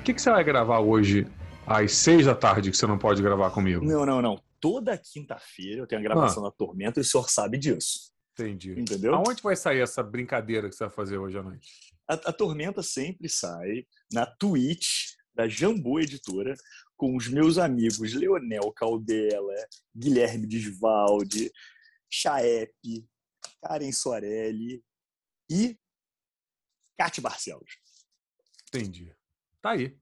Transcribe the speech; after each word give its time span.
O 0.00 0.02
que, 0.02 0.14
que 0.14 0.22
você 0.22 0.30
vai 0.30 0.42
gravar 0.42 0.80
hoje 0.80 1.26
às 1.66 1.92
seis 1.92 2.24
da 2.24 2.34
tarde 2.34 2.70
que 2.70 2.76
você 2.76 2.86
não 2.86 2.98
pode 2.98 3.20
gravar 3.20 3.50
comigo? 3.50 3.84
Não, 3.84 4.06
não, 4.06 4.22
não. 4.22 4.42
Toda 4.58 4.96
quinta-feira 4.96 5.82
eu 5.82 5.86
tenho 5.86 6.00
a 6.00 6.02
gravação 6.02 6.42
da 6.42 6.50
Tormenta 6.50 6.98
e 6.98 7.02
o 7.02 7.04
senhor 7.04 7.28
sabe 7.28 7.58
disso. 7.58 8.10
Entendi. 8.32 8.80
Entendeu? 8.80 9.14
Aonde 9.14 9.42
vai 9.42 9.54
sair 9.54 9.80
essa 9.80 10.02
brincadeira 10.02 10.70
que 10.70 10.74
você 10.74 10.84
vai 10.84 10.92
fazer 10.94 11.18
hoje 11.18 11.36
à 11.36 11.42
noite? 11.42 11.68
A, 12.08 12.14
a 12.14 12.32
Tormenta 12.32 12.82
sempre 12.82 13.28
sai 13.28 13.86
na 14.10 14.24
Twitch 14.24 15.12
da 15.34 15.46
Jambu 15.46 16.00
Editora 16.00 16.54
com 16.96 17.14
os 17.14 17.28
meus 17.28 17.58
amigos 17.58 18.14
Leonel 18.14 18.72
Caldela, 18.72 19.54
Guilherme 19.94 20.46
Desvalde, 20.46 21.52
Chaep, 22.10 22.72
Karen 23.62 23.92
Soarelli 23.92 24.82
e 25.50 25.76
Cate 26.98 27.20
Barcelos. 27.20 27.70
Entendi. 28.68 29.14
Tá 29.60 29.70
aí. 29.70 29.96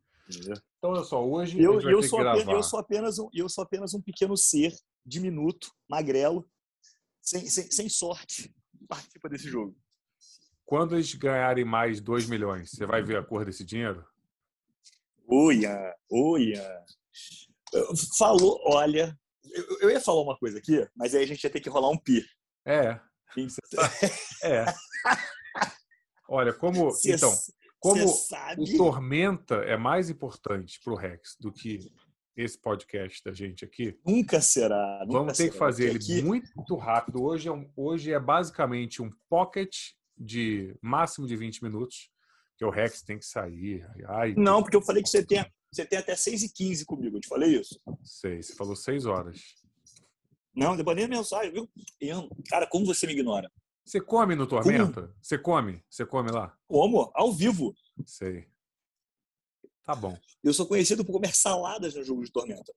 Então, 0.78 0.92
olha 0.92 1.04
só, 1.04 1.26
hoje 1.26 1.60
Eu, 1.60 1.80
eu, 1.80 2.02
sou 2.02 2.20
apenas, 2.20 2.54
eu, 2.54 2.62
sou 2.62 2.78
apenas 2.78 3.18
um, 3.18 3.28
eu 3.32 3.48
sou 3.48 3.64
apenas 3.64 3.94
um 3.94 4.00
pequeno 4.00 4.36
ser 4.36 4.72
diminuto, 5.04 5.72
magrelo, 5.88 6.48
sem, 7.20 7.46
sem, 7.48 7.70
sem 7.70 7.88
sorte, 7.88 8.54
participa 8.88 9.28
desse 9.28 9.48
jogo. 9.48 9.76
Quando 10.64 10.94
eles 10.94 11.14
ganharem 11.14 11.64
mais 11.64 12.00
2 12.00 12.28
milhões, 12.28 12.70
você 12.70 12.84
vai 12.84 13.02
ver 13.02 13.16
a 13.16 13.24
cor 13.24 13.44
desse 13.44 13.64
dinheiro? 13.64 14.06
Oia, 15.26 15.94
oia. 16.10 16.84
Falou, 18.18 18.60
olha, 18.64 19.18
eu, 19.44 19.80
eu 19.80 19.90
ia 19.90 20.00
falar 20.00 20.22
uma 20.22 20.38
coisa 20.38 20.58
aqui, 20.58 20.86
mas 20.94 21.14
aí 21.14 21.22
a 21.24 21.26
gente 21.26 21.42
ia 21.42 21.50
ter 21.50 21.60
que 21.60 21.70
rolar 21.70 21.90
um 21.90 21.98
pi. 21.98 22.24
É, 22.66 23.00
é. 24.44 24.64
Olha, 26.28 26.52
como. 26.52 26.90
Cê- 26.96 27.12
então, 27.14 27.32
como 27.80 28.04
o 28.06 28.76
Tormenta 28.76 29.56
é 29.56 29.76
mais 29.76 30.10
importante 30.10 30.80
pro 30.84 30.94
Rex 30.94 31.36
do 31.40 31.52
que 31.52 31.90
esse 32.36 32.56
podcast 32.60 33.22
da 33.24 33.32
gente 33.32 33.64
aqui, 33.64 33.98
nunca 34.06 34.40
será. 34.40 35.00
Nunca 35.04 35.18
vamos 35.18 35.36
ter 35.36 35.46
que 35.46 35.52
será, 35.52 35.64
fazer 35.66 35.88
ele 35.88 35.96
aqui- 35.98 36.22
muito 36.22 36.76
rápido. 36.76 37.22
Hoje 37.22 37.48
é, 37.48 37.52
um- 37.52 37.68
hoje 37.76 38.12
é 38.12 38.20
basicamente 38.20 39.02
um 39.02 39.10
pocket 39.28 39.74
de 40.16 40.74
máximo 40.80 41.26
de 41.26 41.36
20 41.36 41.62
minutos, 41.62 42.10
que 42.56 42.64
o 42.64 42.70
Rex 42.70 43.02
tem 43.02 43.18
que 43.18 43.24
sair. 43.26 43.84
Ai, 44.08 44.34
Não, 44.36 44.62
porque 44.62 44.76
eu 44.76 44.82
falei 44.82 45.02
que 45.02 45.08
você 45.08 45.24
tem, 45.24 45.44
você 45.72 45.84
tem 45.84 45.98
até 45.98 46.14
6 46.16 46.42
e 46.44 46.52
15 46.52 46.84
comigo, 46.84 47.16
eu 47.16 47.20
te 47.20 47.28
falei 47.28 47.58
isso? 47.58 47.80
sei, 48.02 48.42
você 48.42 48.54
falou 48.54 48.74
seis 48.76 49.04
horas. 49.04 49.40
Não, 50.54 50.76
depois 50.76 50.96
nem 50.96 51.04
a 51.06 51.08
mensagem, 51.08 51.52
viu? 51.52 51.68
Cara, 52.48 52.66
como 52.66 52.84
você 52.86 53.06
me 53.06 53.12
ignora? 53.12 53.50
Você 53.88 54.02
come 54.02 54.34
no 54.34 54.46
Tormenta? 54.46 55.10
Você 55.18 55.38
come? 55.38 55.82
Você 55.88 56.04
come 56.04 56.30
lá? 56.30 56.54
Como? 56.66 57.10
Ao 57.14 57.32
vivo. 57.32 57.74
Sei. 58.04 58.46
Tá 59.82 59.94
bom. 59.94 60.14
Eu 60.44 60.52
sou 60.52 60.66
conhecido 60.66 61.06
por 61.06 61.14
comer 61.14 61.34
saladas 61.34 61.94
no 61.94 62.04
jogo 62.04 62.22
de 62.22 62.30
Tormenta. 62.30 62.70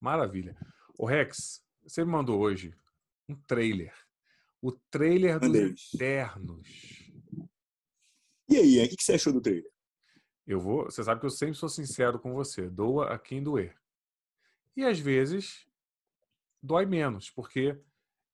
Maravilha. 0.00 0.56
O 0.98 1.04
Rex, 1.04 1.62
você 1.82 2.02
me 2.02 2.10
mandou 2.10 2.40
hoje 2.40 2.74
um 3.28 3.34
trailer. 3.42 3.94
O 4.62 4.72
trailer 4.72 5.38
dos 5.38 5.48
Mandei. 5.48 5.74
Eternos. 5.92 6.66
E 8.48 8.56
aí, 8.56 8.86
o 8.86 8.88
que 8.88 9.04
você 9.04 9.12
achou 9.12 9.34
do 9.34 9.42
trailer? 9.42 9.70
Eu 10.46 10.60
vou. 10.60 10.84
Você 10.84 11.04
sabe 11.04 11.20
que 11.20 11.26
eu 11.26 11.30
sempre 11.30 11.56
sou 11.56 11.68
sincero 11.68 12.18
com 12.18 12.32
você. 12.32 12.70
Doa 12.70 13.12
a 13.12 13.18
quem 13.18 13.42
doer. 13.42 13.76
E 14.74 14.82
às 14.82 14.98
vezes 14.98 15.66
dói 16.62 16.86
menos, 16.86 17.28
porque 17.28 17.78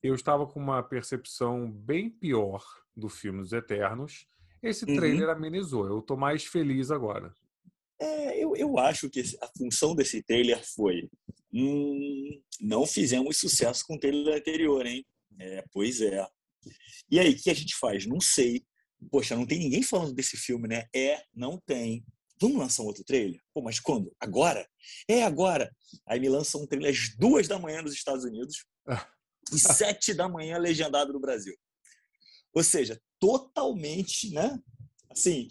eu 0.03 0.15
estava 0.15 0.47
com 0.47 0.61
uma 0.61 0.83
percepção 0.83 1.71
bem 1.71 2.09
pior 2.11 2.65
do 2.97 3.09
filme 3.09 3.41
dos 3.41 3.53
Eternos. 3.53 4.27
Esse 4.63 4.85
Uhum. 4.85 4.97
trailer 4.97 5.29
amenizou. 5.29 5.87
Eu 5.87 6.03
tô 6.03 6.17
mais 6.17 6.45
feliz 6.45 6.91
agora. 6.91 7.33
É, 8.01 8.43
eu, 8.43 8.55
eu 8.57 8.79
acho 8.79 9.11
que 9.11 9.21
a 9.41 9.49
função 9.57 9.95
desse 9.95 10.23
trailer 10.23 10.63
foi. 10.75 11.09
Hum, 11.53 12.41
não 12.61 12.87
fizemos 12.87 13.39
sucesso 13.39 13.85
com 13.87 13.95
o 13.95 13.99
trailer 13.99 14.37
anterior, 14.37 14.87
hein? 14.87 15.05
É, 15.39 15.65
pois 15.73 16.01
é. 16.01 16.27
E 17.11 17.19
aí, 17.19 17.31
o 17.33 17.37
que 17.37 17.51
a 17.51 17.55
gente 17.55 17.75
faz? 17.77 18.07
Não 18.07 18.21
sei. 18.21 18.65
Poxa, 19.11 19.37
não 19.37 19.47
tem 19.47 19.59
ninguém 19.59 19.83
falando 19.83 20.13
desse 20.13 20.37
filme, 20.37 20.69
né? 20.69 20.87
É, 20.95 21.23
não 21.35 21.59
tem. 21.65 22.05
Vamos 22.41 22.59
lançar 22.59 22.83
um 22.83 22.87
outro 22.87 23.05
trailer? 23.05 23.41
Pô, 23.53 23.63
mas 23.63 23.81
quando? 23.81 24.15
Agora? 24.21 24.69
É 25.09 25.23
agora. 25.25 25.75
Aí 26.07 26.21
me 26.21 26.29
lançam 26.29 26.63
um 26.63 26.67
trailer 26.67 26.93
às 26.93 27.17
duas 27.17 27.49
da 27.49 27.59
manhã 27.59 27.83
nos 27.83 27.93
Estados 27.95 28.25
Unidos 28.25 28.65
e 29.53 29.59
sete 29.59 30.15
da 30.15 30.29
manhã 30.29 30.59
legendado 30.59 31.13
no 31.13 31.21
Brasil. 31.21 31.57
Ou 32.55 32.63
seja, 32.63 33.01
totalmente, 33.21 34.33
né? 34.33 34.61
Assim, 35.11 35.51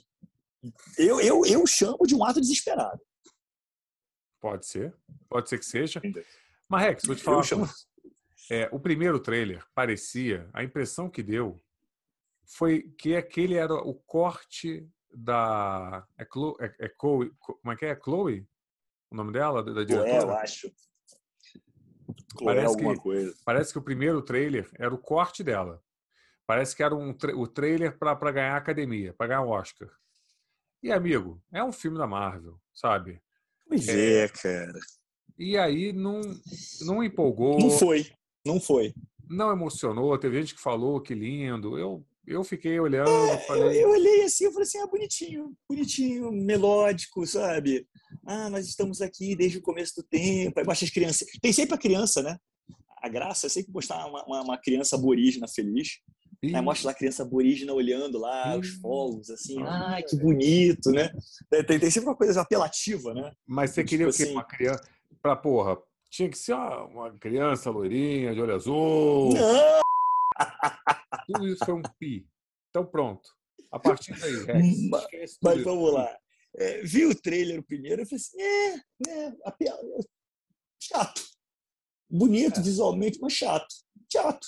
eu, 0.97 1.21
eu, 1.21 1.45
eu 1.45 1.65
chamo 1.67 1.99
de 2.05 2.15
um 2.15 2.23
ato 2.23 2.41
desesperado. 2.41 3.01
Pode 4.39 4.65
ser. 4.65 4.95
Pode 5.29 5.49
ser 5.49 5.59
que 5.59 5.65
seja. 5.65 6.01
Mas, 6.67 6.81
Rex, 6.83 7.03
vou 7.05 7.15
te 7.15 7.23
falar 7.23 7.43
chamo-. 7.43 7.67
É, 8.49 8.69
o 8.71 8.79
primeiro 8.79 9.19
trailer 9.19 9.65
parecia, 9.75 10.49
a 10.53 10.63
impressão 10.63 11.09
que 11.09 11.21
deu 11.21 11.61
foi 12.45 12.83
que 12.97 13.15
aquele 13.15 13.55
era 13.55 13.73
o 13.73 13.93
corte 13.93 14.87
da. 15.13 16.07
É, 16.17 16.25
Chlo, 16.25 16.55
é, 16.61 16.73
é 16.79 16.89
Chloe- 16.99 17.31
como 17.39 17.71
é 17.73 17.75
que 17.75 17.85
é? 17.85 17.99
Chloe? 17.99 18.47
O 19.11 19.15
nome 19.15 19.33
dela? 19.33 19.61
Da, 19.63 19.73
Pô, 19.73 19.79
é, 19.79 19.81
eu 19.81 19.85
diretora? 19.85 20.33
acho. 20.39 20.71
Parece 22.43 22.67
alguma 22.67 22.93
que- 22.95 23.01
coisa. 23.01 23.35
Parece 23.45 23.71
que 23.73 23.79
o 23.79 23.83
primeiro 23.83 24.21
trailer 24.21 24.69
era 24.77 24.93
o 24.93 24.97
corte 24.97 25.43
dela. 25.43 25.81
Parece 26.45 26.75
que 26.75 26.81
era 26.83 26.95
um 26.95 27.13
tra- 27.13 27.35
o 27.35 27.45
trailer 27.47 27.97
para 27.97 28.31
ganhar 28.31 28.53
a 28.53 28.57
academia, 28.57 29.13
para 29.13 29.27
ganhar 29.27 29.41
o 29.41 29.49
Oscar. 29.49 29.89
E, 30.81 30.91
amigo, 30.91 31.41
é 31.51 31.63
um 31.63 31.71
filme 31.71 31.97
da 31.97 32.07
Marvel, 32.07 32.59
sabe? 32.73 33.21
Pois 33.67 33.87
É. 33.89 34.23
é, 34.25 34.27
cara. 34.29 34.79
E 35.37 35.57
aí 35.57 35.91
não, 35.91 36.21
não 36.81 37.03
empolgou. 37.03 37.59
Não 37.59 37.69
foi. 37.71 38.09
Não 38.45 38.59
foi. 38.61 38.93
não 39.29 39.51
emocionou. 39.51 40.17
Teve 40.17 40.39
gente 40.39 40.55
que 40.55 40.61
falou 40.61 41.01
que 41.01 41.13
lindo. 41.13 41.77
Eu, 41.77 42.05
eu 42.27 42.43
fiquei 42.43 42.79
olhando, 42.79 43.09
Eu, 43.09 43.39
falei, 43.39 43.83
eu 43.83 43.89
olhei 43.89 44.23
assim, 44.23 44.43
eu 44.45 44.51
falei 44.51 44.67
assim, 44.67 44.79
ah, 44.79 44.87
bonitinho, 44.87 45.53
bonitinho, 45.69 46.31
melódico, 46.31 47.25
sabe? 47.25 47.87
Ah, 48.25 48.49
nós 48.49 48.67
estamos 48.67 49.01
aqui 49.01 49.35
desde 49.35 49.57
o 49.57 49.61
começo 49.61 49.93
do 49.95 50.03
tempo. 50.03 50.59
Aí 50.59 50.65
mostra 50.65 50.85
as 50.85 50.91
crianças. 50.91 51.27
Tem 51.41 51.53
sempre 51.53 51.75
a 51.75 51.77
criança, 51.77 52.21
né? 52.21 52.37
A 53.01 53.07
graça 53.09 53.47
é 53.47 53.49
sempre 53.49 53.71
mostrar 53.71 54.05
uma, 54.07 54.23
uma, 54.25 54.41
uma 54.41 54.57
criança 54.57 54.95
aborígena 54.95 55.47
feliz. 55.47 55.99
"Ih, 56.43 56.55
Aí 56.55 56.61
mostra 56.61 56.87
lá 56.87 56.91
a 56.91 56.95
criança 56.95 57.23
aborígena 57.23 57.73
olhando 57.73 58.17
lá 58.19 58.57
os 58.57 58.69
fogos, 58.81 59.29
assim, 59.29 59.55
Ah, 59.63 59.99
que 60.07 60.15
bonito, 60.17 60.91
né? 60.91 61.09
Tem, 61.49 61.63
tem- 61.63 61.79
tem 61.79 61.89
sempre 61.91 62.09
uma 62.09 62.15
coisa 62.15 62.41
apelativa, 62.41 63.13
né? 63.13 63.31
mas 63.47 63.71
você 63.71 63.81
tipo 63.83 63.89
queria 63.89 64.07
o 64.09 64.11
quê? 64.13 64.23
assim- 64.23 64.31
Uma 64.33 64.43
criança. 64.43 64.83
Pra 65.21 65.35
porra, 65.35 65.77
tinha 66.09 66.29
que 66.29 66.37
ser 66.37 66.53
uma, 66.53 66.85
uma 66.85 67.11
criança 67.17 67.69
loirinha, 67.69 68.33
de 68.33 68.41
olho 68.41 68.53
azul. 68.55 69.33
Não! 69.33 69.86
Tudo 71.27 71.47
isso 71.47 71.63
foi 71.65 71.73
um 71.73 71.81
pi. 71.99 72.27
Então 72.69 72.85
pronto. 72.85 73.29
A 73.71 73.79
partir 73.79 74.17
daí, 74.19 74.31
Rex, 74.45 74.67
esquece 74.77 75.37
Mas 75.41 75.55
isso. 75.57 75.63
vamos 75.65 75.93
lá. 75.93 76.17
É, 76.55 76.81
vi 76.83 77.05
o 77.05 77.13
trailer 77.13 77.61
primeiro 77.63 78.01
e 78.01 78.05
falei 78.05 78.15
assim, 78.21 78.41
é, 78.41 78.75
é, 79.09 79.33
ape- 79.45 79.65
chato. 80.81 81.21
Bonito 82.09 82.59
É. 82.59 82.63
visualmente, 82.63 83.19
mas 83.21 83.33
chato. 83.33 83.67
Chato. 84.11 84.47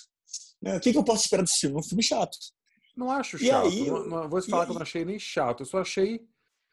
Né? 0.62 0.78
O 0.78 0.80
que, 0.80 0.92
que 0.92 0.98
eu 0.98 1.04
posso 1.04 1.24
esperar 1.24 1.44
desse 1.44 1.60
filme? 1.60 1.78
Um 1.78 1.84
filme 1.84 2.04
chato. 2.04 2.38
Não 2.96 3.12
acho 3.12 3.38
E 3.38 3.48
chato. 3.48 3.68
aí, 3.68 3.88
não, 3.88 4.06
não- 4.08 4.30
vou 4.30 4.42
te 4.42 4.48
e 4.48 4.50
falar 4.50 4.66
que 4.66 4.72
eu 4.72 4.76
não 4.76 4.82
achei 4.82 5.06
nem 5.06 5.20
chato. 5.20 5.62
Eu 5.62 5.66
só 5.66 5.80
achei. 5.80 6.22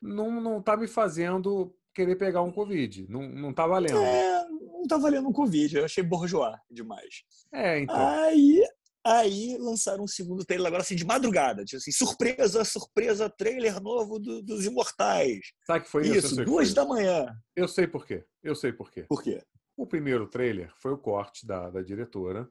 Não, 0.01 0.41
não 0.41 0.63
tá 0.63 0.77
me 0.77 0.87
fazendo 0.87 1.75
querer 1.95 2.17
pegar 2.17 2.43
um 2.43 2.53
Covid. 2.53 3.07
Não, 3.09 3.23
não 3.29 3.53
tá 3.55 3.67
valendo. 3.67 3.99
É, 3.99 4.45
não 4.49 4.87
tá 4.87 4.97
valendo 4.99 5.29
um 5.29 5.33
Covid. 5.33 5.77
Eu 5.77 5.85
achei 5.85 6.03
bourgeois 6.05 6.57
demais. 6.71 7.25
É, 7.53 7.81
então. 7.81 7.97
Aí, 7.97 8.63
aí 9.07 9.57
lançaram 9.59 10.05
um 10.05 10.09
segundo 10.09 10.45
trailer 10.45 10.67
agora 10.67 10.83
assim 10.83 10.97
de 10.97 11.05
madrugada. 11.05 11.65
Tipo 11.65 11.77
assim, 11.79 11.93
surpresa, 11.93 12.65
surpresa, 12.65 13.31
trailer 13.31 13.81
novo 13.81 14.19
do- 14.19 14.43
dos 14.43 14.65
Imortais. 14.65 15.41
Sabe 15.67 15.85
que 15.85 15.91
foi 15.91 16.09
isso? 16.09 16.27
Isso, 16.35 16.45
duas 16.45 16.75
da 16.75 16.85
manhã. 16.85 17.27
Eu 17.55 17.69
sei 17.69 17.87
por 17.87 18.05
quê. 18.07 18.25
Eu 18.43 18.55
sei 18.55 18.73
por 18.73 18.91
quê. 18.91 19.05
Por 19.09 19.23
quê? 19.23 19.43
O 19.77 19.87
primeiro 19.87 20.27
trailer 20.27 20.73
foi 20.77 20.93
o 20.93 20.99
corte 20.99 21.47
da, 21.47 21.71
da 21.71 21.83
diretora. 21.83 22.49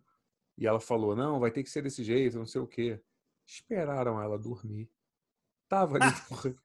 E 0.57 0.65
ela 0.65 0.79
falou: 0.79 1.15
não, 1.15 1.39
vai 1.39 1.51
ter 1.51 1.63
que 1.63 1.69
ser 1.69 1.81
desse 1.81 2.03
jeito, 2.03 2.37
não 2.37 2.45
sei 2.45 2.61
o 2.61 2.67
quê. 2.67 3.01
Esperaram 3.45 4.21
ela 4.21 4.37
dormir. 4.37 4.89
Tava 5.67 5.97
ali. 5.97 6.05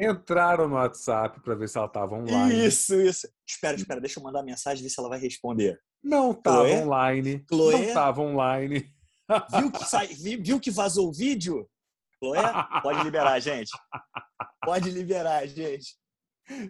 Entraram 0.00 0.68
no 0.68 0.76
WhatsApp 0.76 1.40
para 1.40 1.54
ver 1.54 1.68
se 1.68 1.76
ela 1.76 1.86
estava 1.86 2.14
online. 2.14 2.66
Isso, 2.66 2.94
isso. 3.00 3.28
Espera, 3.46 3.76
espera, 3.76 4.00
deixa 4.00 4.18
eu 4.18 4.24
mandar 4.24 4.42
mensagem 4.42 4.82
ver 4.82 4.90
se 4.90 4.98
ela 4.98 5.08
vai 5.08 5.18
responder. 5.18 5.78
Não 6.02 6.30
estava 6.30 6.58
Chloé? 6.68 6.82
online. 6.82 7.44
Chloé? 7.48 7.72
Não 7.72 7.82
estava 7.82 8.20
online. 8.22 8.94
Viu 9.58 9.70
que, 9.70 9.84
sai, 9.84 10.06
vi- 10.08 10.36
viu 10.36 10.58
que 10.60 10.70
vazou 10.70 11.08
o 11.08 11.12
vídeo? 11.12 11.68
Chloé? 12.18 12.42
Pode 12.82 13.02
liberar, 13.04 13.38
gente. 13.40 13.70
Pode 14.64 14.90
liberar, 14.90 15.46
gente. 15.46 15.96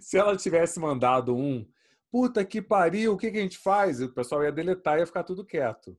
Se 0.00 0.18
ela 0.18 0.36
tivesse 0.36 0.78
mandado 0.80 1.34
um, 1.36 1.66
puta 2.10 2.44
que 2.44 2.60
pariu, 2.60 3.12
o 3.12 3.16
que, 3.16 3.30
que 3.30 3.38
a 3.38 3.42
gente 3.42 3.58
faz? 3.58 4.00
O 4.00 4.12
pessoal 4.12 4.42
ia 4.42 4.52
deletar 4.52 4.96
e 4.96 5.00
ia 5.00 5.06
ficar 5.06 5.22
tudo 5.22 5.44
quieto. 5.46 5.96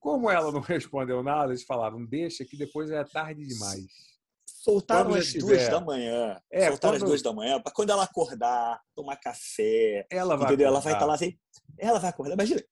Como 0.00 0.30
ela 0.30 0.50
não 0.50 0.60
respondeu 0.60 1.22
nada, 1.22 1.52
eles 1.52 1.64
falaram, 1.64 2.04
deixa 2.04 2.44
que 2.44 2.56
depois 2.56 2.90
é 2.90 3.04
tarde 3.04 3.46
demais. 3.46 3.84
Soltaram 4.46 5.14
às 5.14 5.32
duas 5.34 5.68
da 5.68 5.80
manhã. 5.80 6.40
É, 6.50 6.68
soltaram 6.68 6.94
quando... 6.94 7.02
às 7.02 7.08
duas 7.08 7.22
da 7.22 7.32
manhã, 7.32 7.60
para 7.60 7.72
quando 7.72 7.90
ela 7.90 8.04
acordar, 8.04 8.80
tomar 8.94 9.16
café. 9.16 10.06
Ela 10.10 10.36
vai 10.36 10.46
entendeu? 10.46 10.68
Acordar. 10.68 10.70
Ela 10.70 10.80
vai 10.80 10.92
estar 10.92 11.06
lá 11.06 11.14
assim. 11.14 11.38
Ela 11.78 11.98
vai 11.98 12.10
acordar. 12.10 12.34
Imagina. 12.34 12.62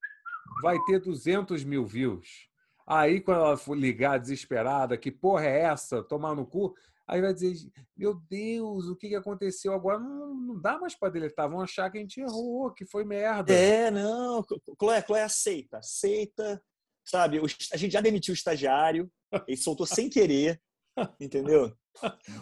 Vai 0.62 0.78
ter 0.86 1.00
200 1.00 1.62
mil 1.64 1.84
views. 1.86 2.48
Aí, 2.86 3.20
quando 3.20 3.38
ela 3.38 3.56
for 3.56 3.76
ligar 3.76 4.19
desesperada, 4.19 4.96
que 4.96 5.10
porra 5.10 5.46
é 5.46 5.60
essa? 5.60 6.02
Tomar 6.02 6.34
no 6.34 6.46
cu. 6.46 6.75
Aí 7.06 7.20
vai 7.20 7.34
dizer, 7.34 7.54
meu 7.96 8.14
Deus, 8.14 8.86
o 8.86 8.96
que, 8.96 9.14
aconteceu 9.14 9.75
agora? 9.75 9.98
Não, 9.98 10.34
não 10.34 10.60
dá 10.60 10.78
mais 10.78 10.94
para 10.94 11.12
deletar, 11.12 11.48
vão 11.48 11.60
achar 11.60 11.90
que 11.90 11.98
a 11.98 12.00
gente 12.00 12.20
errou, 12.20 12.72
que 12.72 12.86
foi 12.86 13.04
merda. 13.04 13.52
É, 13.52 13.90
não. 13.90 14.44
Chloé, 14.78 15.02
Chloé 15.02 15.22
aceita, 15.22 15.78
aceita. 15.78 16.62
Sabe, 17.04 17.38
a 17.70 17.76
gente 17.76 17.92
já 17.92 18.00
demitiu 18.00 18.32
o 18.32 18.36
estagiário, 18.36 19.10
ele 19.46 19.58
soltou 19.58 19.84
sem 19.84 20.08
querer, 20.08 20.58
entendeu? 21.20 21.76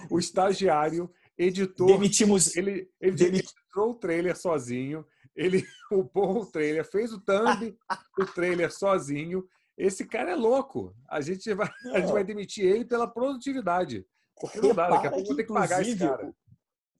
o 0.09 0.19
estagiário 0.19 1.11
editou. 1.37 1.89
Demitimos. 1.89 2.57
Ele, 2.57 2.89
ele 3.01 3.17
Demit... 3.17 3.45
editou 3.45 3.91
o 3.91 3.95
trailer 3.95 4.37
sozinho, 4.37 5.05
ele 5.35 5.65
upou 5.91 6.43
o 6.43 6.47
trailer, 6.47 6.89
fez 6.89 7.13
o 7.13 7.21
thumb 7.21 7.77
do 8.17 8.27
trailer 8.27 8.71
sozinho. 8.73 9.45
Esse 9.77 10.07
cara 10.07 10.33
é 10.33 10.35
louco. 10.35 10.95
A 11.09 11.21
gente 11.21 11.53
vai, 11.55 11.69
a 11.95 12.01
gente 12.01 12.13
vai 12.13 12.25
demitir 12.25 12.65
ele 12.65 12.85
pela 12.85 13.07
produtividade. 13.07 14.07
Porque 14.37 14.61
não 14.61 14.75
dá, 14.75 14.91
daqui 14.91 15.07
a 15.07 15.11
pouco 15.11 15.27
vou 15.27 15.37
ter 15.37 15.45
que 15.45 15.53
pagar 15.53 15.83
esse 15.83 15.97
cara. 15.97 16.35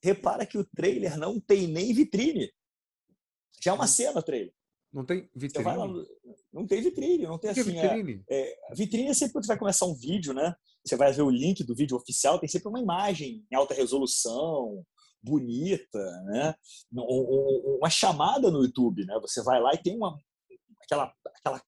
Repara 0.03 0.47
que 0.47 0.59
o 0.59 0.65
trailer 0.65 1.17
não 1.17 1.41
tem 1.41 1.67
nem 1.67 1.93
vitrine. 1.93 2.53
Já 3.63 3.71
é 3.71 3.75
uma 3.75 3.87
cena 3.87 4.19
o 4.19 4.23
trailer. 4.23 4.53
Não 4.93 5.07
tem 5.07 5.29
vitrine? 5.35 5.65
Lá, 5.65 5.89
não 6.53 6.67
tem 6.67 6.83
vitrine, 6.83 7.25
não 7.25 7.39
tem 7.39 7.51
assim. 7.51 7.63
vitrine? 7.63 8.23
É, 8.29 8.51
é, 8.51 8.75
vitrine 8.75 9.09
é 9.09 9.15
sempre 9.15 9.33
quando 9.33 9.45
você 9.45 9.53
vai 9.53 9.59
começar 9.59 9.87
um 9.87 9.95
vídeo, 9.95 10.35
né? 10.35 10.55
Você 10.85 10.97
vai 10.97 11.13
ver 11.13 11.23
o 11.23 11.31
link 11.31 11.65
do 11.65 11.75
vídeo 11.75 11.97
oficial, 11.97 12.39
tem 12.39 12.49
sempre 12.49 12.69
uma 12.69 12.81
imagem 12.81 13.47
em 13.51 13.57
alta 13.57 13.73
resolução, 13.73 14.85
bonita, 15.23 15.99
né? 16.25 16.55
Uma 16.93 17.89
chamada 17.89 18.51
no 18.51 18.63
YouTube, 18.63 19.07
né? 19.07 19.19
Você 19.23 19.43
vai 19.43 19.61
lá 19.61 19.73
e 19.73 19.83
tem 19.83 19.97
uma 19.97 20.19
aquela 20.85 21.13
aquela 21.27 21.63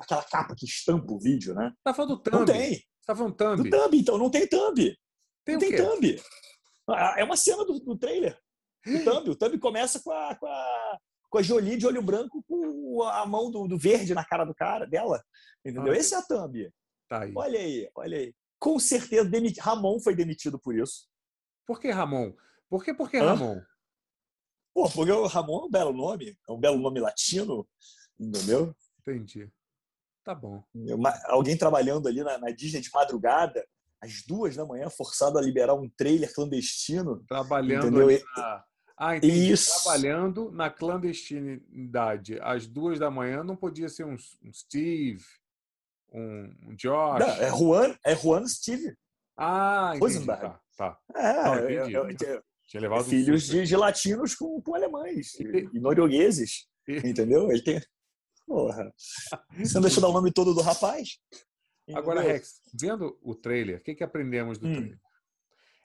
aquela 0.00 0.22
capa 0.24 0.54
que 0.56 0.66
estampa 0.66 1.12
o 1.12 1.18
vídeo, 1.18 1.54
né? 1.54 1.72
Tá 1.82 1.94
falando 1.94 2.16
do 2.16 2.22
thumb? 2.22 2.38
Não 2.38 2.44
tem. 2.44 2.82
Tá 3.06 3.14
falando 3.14 3.34
thumb? 3.34 3.56
Do 3.62 3.70
thumb, 3.70 3.98
então 3.98 4.18
não 4.18 4.30
tem 4.30 4.46
thumb. 4.46 4.96
Tem 5.44 5.54
não 5.54 5.60
tem 5.60 5.76
thumb. 5.76 6.22
Ah, 6.88 7.14
é 7.18 7.24
uma 7.24 7.36
cena 7.36 7.64
do, 7.64 7.78
do 7.80 7.96
trailer. 7.96 8.38
O 8.86 9.04
thumb, 9.04 9.30
o 9.30 9.36
thumb 9.36 9.58
começa 9.58 10.00
com 10.02 10.12
a, 10.12 10.34
com 10.36 10.46
a 10.46 10.98
com 11.28 11.38
a 11.38 11.42
Jolie 11.42 11.76
de 11.76 11.86
olho 11.86 12.02
branco 12.02 12.42
com 12.48 13.02
a 13.02 13.26
mão 13.26 13.50
do, 13.50 13.66
do 13.66 13.78
verde 13.78 14.14
na 14.14 14.24
cara 14.24 14.44
do 14.44 14.54
cara, 14.54 14.86
dela. 14.86 15.22
Entendeu? 15.64 15.92
Ah, 15.92 15.96
Esse 15.96 16.14
é 16.14 16.18
a 16.18 16.22
thumb. 16.22 16.70
Tá 17.08 17.22
aí. 17.22 17.32
Olha 17.34 17.58
aí, 17.58 17.90
olha 17.94 18.18
aí. 18.18 18.34
Com 18.58 18.78
certeza, 18.78 19.28
demit... 19.28 19.60
Ramon 19.60 20.00
foi 20.00 20.14
demitido 20.14 20.58
por 20.58 20.74
isso. 20.74 21.06
Por 21.66 21.80
que 21.80 21.90
Ramon? 21.90 22.32
Por 22.68 22.84
que, 22.84 22.94
por 22.94 23.10
que 23.10 23.18
Ramon? 23.18 23.60
Pô, 24.72 24.88
porque 24.90 25.12
o 25.12 25.26
Ramon 25.26 25.62
é 25.62 25.64
um 25.64 25.70
belo 25.70 25.92
nome, 25.92 26.36
é 26.48 26.52
um 26.52 26.58
belo 26.58 26.78
nome 26.78 27.00
latino, 27.00 27.66
entendeu? 28.18 28.74
Entendi. 29.00 29.50
Tá 30.24 30.34
bom. 30.34 30.62
Alguém 31.26 31.56
trabalhando 31.56 32.08
ali 32.08 32.22
na, 32.22 32.38
na 32.38 32.50
Disney 32.50 32.80
de 32.80 32.90
madrugada, 32.92 33.64
às 34.00 34.22
duas 34.26 34.56
da 34.56 34.66
manhã, 34.66 34.90
forçado 34.90 35.38
a 35.38 35.42
liberar 35.42 35.74
um 35.74 35.88
trailer 35.88 36.32
clandestino. 36.34 37.24
Trabalhando 37.28 37.90
na, 38.36 38.64
ah, 38.98 39.16
entendi. 39.16 39.52
Isso. 39.52 39.82
Trabalhando 39.82 40.50
na 40.50 40.70
clandestinidade 40.70 42.38
às 42.40 42.66
duas 42.66 42.98
da 42.98 43.10
manhã, 43.10 43.44
não 43.44 43.54
podia 43.54 43.88
ser 43.88 44.04
um, 44.04 44.16
um 44.42 44.52
Steve, 44.52 45.22
um, 46.12 46.54
um 46.68 46.74
Josh? 46.74 47.20
Não, 47.20 47.28
é 47.28 47.50
Juan, 47.50 47.96
é 48.04 48.16
Juan 48.16 48.46
Steve. 48.46 48.96
Ah, 49.36 49.92
entendi. 49.94 50.24
Tá, 50.24 50.60
tá. 50.76 50.98
É, 51.14 51.42
não, 51.44 51.58
entendi. 51.58 51.92
Eu, 51.92 52.08
eu, 52.08 52.42
Tinha 52.66 52.80
levado 52.80 53.04
filhos 53.04 53.44
de, 53.44 53.64
de, 53.64 53.76
latinos 53.76 54.34
com, 54.34 54.62
com 54.62 54.74
alemães 54.74 55.34
e, 55.34 55.68
e 55.74 55.78
noruegueses, 55.78 56.66
entendeu? 56.88 57.50
Ele 57.50 57.62
tem... 57.62 57.80
Porra. 58.46 58.92
Você 59.58 59.74
não 59.74 59.82
deixa 59.82 60.00
dar 60.00 60.08
o 60.08 60.12
nome 60.12 60.32
todo 60.32 60.54
do 60.54 60.60
rapaz? 60.60 61.18
Agora, 61.94 62.20
Rex, 62.20 62.60
vendo 62.78 63.18
o 63.22 63.34
trailer, 63.34 63.78
o 63.78 63.82
que, 63.82 63.94
que 63.94 64.04
aprendemos 64.04 64.58
do 64.58 64.66
hum. 64.68 64.74
trailer? 64.74 65.00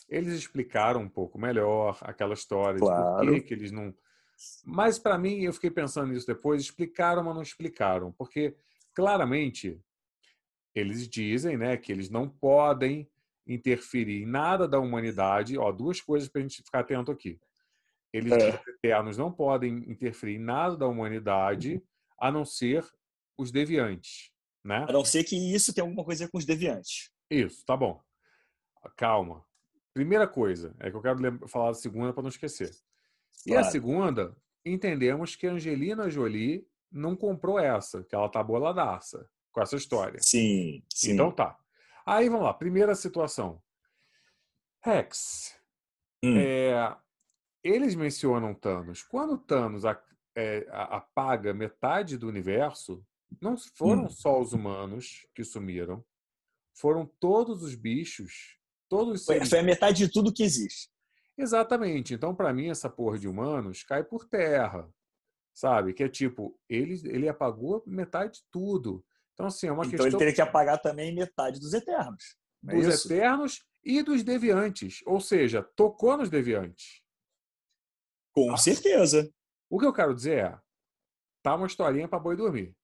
Eles 0.09 0.33
explicaram 0.33 1.01
um 1.01 1.09
pouco 1.09 1.39
melhor 1.39 1.97
aquela 2.01 2.33
história 2.33 2.79
claro. 2.79 3.21
de 3.21 3.27
por 3.27 3.33
que, 3.35 3.41
que 3.41 3.53
eles 3.53 3.71
não. 3.71 3.93
Mas 4.65 4.99
para 4.99 5.17
mim, 5.17 5.41
eu 5.41 5.53
fiquei 5.53 5.71
pensando 5.71 6.11
nisso 6.11 6.27
depois, 6.27 6.61
explicaram, 6.61 7.23
mas 7.23 7.35
não 7.35 7.41
explicaram, 7.41 8.11
porque 8.11 8.55
claramente 8.93 9.79
eles 10.75 11.07
dizem, 11.07 11.57
né, 11.57 11.77
que 11.77 11.91
eles 11.91 12.09
não 12.09 12.27
podem 12.27 13.09
interferir 13.47 14.23
em 14.23 14.25
nada 14.25 14.67
da 14.67 14.79
humanidade. 14.79 15.57
Ó, 15.57 15.71
duas 15.71 16.01
coisas 16.01 16.27
para 16.27 16.39
a 16.39 16.43
gente 16.43 16.63
ficar 16.63 16.79
atento 16.79 17.11
aqui. 17.11 17.39
Eles 18.13 18.31
é. 18.31 18.61
eternos 18.67 19.17
não 19.17 19.31
podem 19.31 19.89
interferir 19.89 20.35
em 20.35 20.43
nada 20.43 20.75
da 20.75 20.87
humanidade, 20.87 21.81
a 22.21 22.31
não 22.31 22.45
ser 22.45 22.87
os 23.35 23.51
deviantes, 23.51 24.31
né? 24.63 24.85
A 24.87 24.91
não 24.93 25.03
ser 25.03 25.23
que 25.23 25.35
isso 25.35 25.73
tenha 25.73 25.83
alguma 25.83 26.05
coisa 26.05 26.29
com 26.29 26.37
os 26.37 26.45
deviantes. 26.45 27.09
Isso, 27.29 27.65
tá 27.65 27.75
bom. 27.75 27.99
Calma. 28.95 29.43
Primeira 29.93 30.27
coisa, 30.27 30.75
é 30.79 30.89
que 30.91 30.95
eu 30.95 31.01
quero 31.01 31.47
falar 31.47 31.71
a 31.71 31.73
segunda 31.73 32.13
para 32.13 32.21
não 32.21 32.29
esquecer. 32.29 32.71
E 33.45 33.55
a 33.55 33.63
segunda, 33.63 34.35
entendemos 34.63 35.35
que 35.35 35.47
a 35.47 35.51
Angelina 35.51 36.09
Jolie 36.09 36.65
não 36.91 37.15
comprou 37.15 37.59
essa, 37.59 38.03
que 38.03 38.13
ela 38.13 38.29
tá 38.29 38.43
boladaça 38.43 39.27
com 39.51 39.61
essa 39.61 39.75
história. 39.75 40.19
Sim, 40.21 40.83
sim. 40.93 41.13
Então 41.13 41.31
tá. 41.31 41.57
Aí 42.05 42.29
vamos 42.29 42.45
lá, 42.45 42.53
primeira 42.53 42.93
situação. 42.93 43.61
Rex. 44.83 45.57
Hum. 46.23 46.37
É, 46.37 46.95
eles 47.63 47.95
mencionam 47.95 48.53
Thanos. 48.53 49.01
Quando 49.03 49.37
Thanos 49.37 49.85
é, 50.35 50.65
apaga 50.69 51.53
metade 51.53 52.17
do 52.17 52.27
universo, 52.27 53.05
não 53.41 53.55
foram 53.57 54.05
hum. 54.05 54.09
só 54.09 54.39
os 54.39 54.53
humanos 54.53 55.27
que 55.33 55.43
sumiram, 55.43 56.03
foram 56.73 57.05
todos 57.19 57.63
os 57.63 57.75
bichos 57.75 58.61
Todos 58.91 59.23
foi, 59.23 59.45
foi 59.45 59.59
a 59.59 59.63
metade 59.63 59.99
de 59.99 60.11
tudo 60.11 60.33
que 60.33 60.43
existe. 60.43 60.89
Exatamente. 61.37 62.13
Então, 62.13 62.35
para 62.35 62.53
mim, 62.53 62.69
essa 62.69 62.89
porra 62.89 63.17
de 63.17 63.25
humanos 63.25 63.83
cai 63.83 64.03
por 64.03 64.27
terra. 64.27 64.85
Sabe? 65.53 65.93
Que 65.93 66.03
é 66.03 66.09
tipo, 66.09 66.59
ele, 66.67 67.01
ele 67.05 67.29
apagou 67.29 67.81
metade 67.87 68.39
de 68.39 68.43
tudo. 68.51 69.01
Então, 69.33 69.45
assim, 69.45 69.67
é 69.67 69.71
uma 69.71 69.83
então 69.83 69.91
questão. 69.91 70.07
Então, 70.07 70.19
ele 70.19 70.25
teria 70.25 70.35
que 70.35 70.41
apagar 70.41 70.81
também 70.81 71.15
metade 71.15 71.57
dos 71.57 71.73
eternos. 71.73 72.35
É 72.67 72.75
dos 72.75 72.85
isso? 72.85 73.07
eternos 73.07 73.63
e 73.81 74.03
dos 74.03 74.23
deviantes. 74.23 74.99
Ou 75.05 75.21
seja, 75.21 75.63
tocou 75.63 76.17
nos 76.17 76.29
deviantes. 76.29 77.01
Com 78.33 78.51
ah. 78.53 78.57
certeza. 78.57 79.31
O 79.71 79.79
que 79.79 79.85
eu 79.85 79.93
quero 79.93 80.13
dizer 80.13 80.37
é: 80.37 80.59
tá 81.41 81.55
uma 81.55 81.65
historinha 81.65 82.07
para 82.07 82.19
boi 82.19 82.35
dormir. 82.35 82.75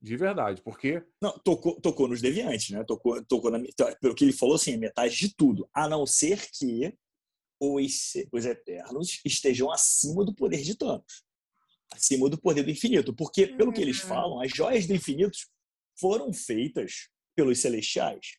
De 0.00 0.16
verdade, 0.16 0.62
porque. 0.62 1.04
Não, 1.20 1.36
tocou, 1.40 1.80
tocou 1.80 2.06
nos 2.06 2.22
deviantes, 2.22 2.70
né? 2.70 2.84
Tocou, 2.84 3.22
tocou 3.24 3.50
na, 3.50 3.58
então, 3.58 3.92
pelo 4.00 4.14
que 4.14 4.24
ele 4.24 4.32
falou, 4.32 4.54
assim, 4.54 4.76
metade 4.76 5.16
de 5.16 5.34
tudo. 5.34 5.68
A 5.74 5.88
não 5.88 6.06
ser 6.06 6.48
que 6.52 6.96
os, 7.60 8.12
os 8.30 8.46
Eternos 8.46 9.20
estejam 9.24 9.72
acima 9.72 10.24
do 10.24 10.32
poder 10.32 10.62
de 10.62 10.76
Thanos. 10.76 11.24
Acima 11.92 12.30
do 12.30 12.40
poder 12.40 12.62
do 12.62 12.70
infinito. 12.70 13.12
Porque, 13.12 13.48
pelo 13.48 13.72
que 13.72 13.80
eles 13.80 14.00
uhum. 14.04 14.08
falam, 14.08 14.40
as 14.40 14.52
joias 14.52 14.86
do 14.86 14.94
infinito 14.94 15.36
foram 15.98 16.32
feitas 16.32 17.08
pelos 17.34 17.58
celestiais. 17.58 18.36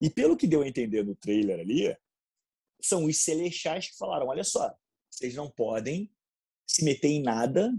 E 0.00 0.08
pelo 0.08 0.38
que 0.38 0.46
deu 0.46 0.62
a 0.62 0.68
entender 0.68 1.04
no 1.04 1.14
trailer 1.14 1.60
ali, 1.60 1.94
são 2.80 3.04
os 3.04 3.18
celestiais 3.18 3.90
que 3.90 3.98
falaram: 3.98 4.28
olha 4.28 4.44
só, 4.44 4.74
vocês 5.10 5.34
não 5.34 5.50
podem 5.50 6.10
se 6.66 6.84
meter 6.84 7.08
em 7.08 7.22
nada 7.22 7.72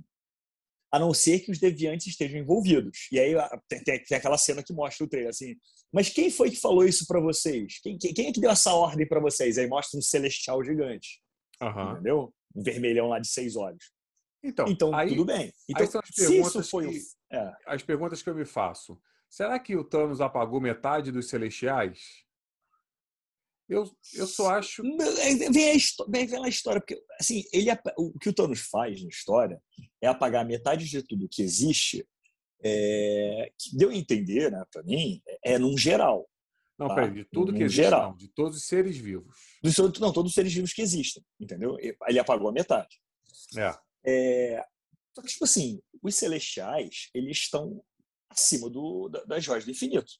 a 0.92 1.00
não 1.00 1.14
ser 1.14 1.40
que 1.42 1.52
os 1.52 1.60
deviantes 1.60 2.08
estejam 2.08 2.40
envolvidos. 2.40 3.10
E 3.12 3.20
aí 3.20 3.34
tem, 3.68 3.82
tem 3.84 4.18
aquela 4.18 4.38
cena 4.38 4.64
que 4.64 4.72
mostra 4.72 5.06
o 5.06 5.10
trailer 5.10 5.30
assim. 5.30 5.56
Mas 5.92 6.10
quem 6.10 6.32
foi 6.32 6.50
que 6.50 6.56
falou 6.56 6.86
isso 6.86 7.06
para 7.06 7.20
vocês? 7.20 7.80
Quem, 7.82 7.98
quem, 7.98 8.14
quem, 8.14 8.28
é 8.28 8.32
que 8.32 8.40
deu 8.40 8.50
essa 8.50 8.74
ordem 8.74 9.08
para 9.08 9.20
vocês? 9.20 9.58
Aí 9.58 9.68
mostra 9.68 10.00
um 10.00 10.02
celestial 10.02 10.64
gigante. 10.64 11.22
Uhum. 11.62 11.92
Entendeu? 11.92 12.34
Um 12.56 12.64
vermelhão 12.64 13.08
lá 13.08 13.20
de 13.20 13.28
seis 13.28 13.56
olhos. 13.56 13.92
Então, 14.42 14.68
então 14.68 14.96
aí, 14.96 15.10
tudo 15.10 15.26
bem. 15.26 15.52
Então, 15.68 15.88
são 15.88 16.02
as 16.02 16.16
perguntas, 16.16 16.70
foi... 16.70 16.90
que, 16.90 17.02
é. 17.34 17.54
as 17.66 17.84
perguntas 17.84 18.22
que 18.22 18.30
eu 18.30 18.36
me 18.36 18.46
faço. 18.46 18.98
Será 19.30 19.60
que 19.60 19.76
o 19.76 19.84
Thanos 19.84 20.22
apagou 20.22 20.62
metade 20.62 21.12
dos 21.12 21.28
celestiais? 21.28 22.25
Eu, 23.68 23.90
eu 24.14 24.28
só 24.28 24.52
acho. 24.52 24.84
É, 24.86 25.50
vem, 25.50 25.72
a, 25.72 26.06
vem, 26.08 26.48
história, 26.48 26.80
porque 26.80 27.02
assim, 27.20 27.44
ele, 27.52 27.70
o 27.98 28.18
que 28.20 28.30
o 28.30 28.34
Thanos 28.34 28.60
faz 28.62 29.02
na 29.02 29.10
história 29.10 29.60
é 30.02 30.08
apagar 30.08 30.46
metade 30.46 30.86
de 30.88 31.02
tudo 31.02 31.28
que 31.30 31.42
existe, 31.42 32.08
é, 32.64 33.52
que 33.58 33.76
deu 33.76 33.90
a 33.90 33.96
entender, 33.96 34.52
né, 34.52 34.64
para 34.72 34.84
mim, 34.84 35.22
é, 35.28 35.54
é 35.54 35.60
num 35.60 35.78
geral. 35.78 36.30
Não, 36.78 36.90
tá? 36.90 36.96
peraí, 36.96 37.14
de 37.14 37.26
tudo 37.26 37.54
que 37.54 37.64
existe, 37.64 37.84
geral. 37.84 38.12
Não, 38.12 38.18
de 38.18 38.28
todos 38.28 38.58
os 38.58 38.66
seres 38.66 38.98
vivos. 38.98 39.36
não, 40.00 40.14
todos 40.14 40.30
os 40.32 40.36
seres 40.36 40.54
vivos 40.54 40.74
que 40.74 40.82
existem, 40.82 41.24
entendeu? 41.40 41.78
Ele 41.80 42.20
apagou 42.20 42.50
a 42.50 42.54
metade. 42.54 43.00
É. 43.58 43.74
é 44.06 44.66
só 45.16 45.22
que, 45.22 45.30
tipo 45.30 45.46
assim, 45.46 45.82
os 46.04 46.16
celestiais, 46.16 47.10
eles 47.14 47.38
estão 47.38 47.82
acima 48.30 48.70
do, 48.70 49.08
das 49.26 49.44
joias 49.44 49.64
do 49.64 49.72
infinito. 49.72 50.12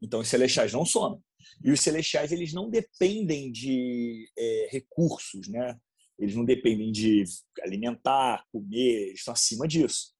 Então, 0.00 0.20
os 0.20 0.28
celestiais 0.28 0.72
não 0.72 0.84
somem. 0.84 1.20
E 1.64 1.70
os 1.70 1.80
celestiais, 1.80 2.32
eles 2.32 2.52
não 2.52 2.70
dependem 2.70 3.50
de 3.50 4.30
é, 4.36 4.68
recursos, 4.70 5.48
né? 5.48 5.78
Eles 6.18 6.34
não 6.34 6.44
dependem 6.44 6.90
de 6.90 7.24
alimentar, 7.62 8.44
comer, 8.50 9.08
eles 9.08 9.20
estão 9.20 9.32
acima 9.32 9.66
disso. 9.66 10.12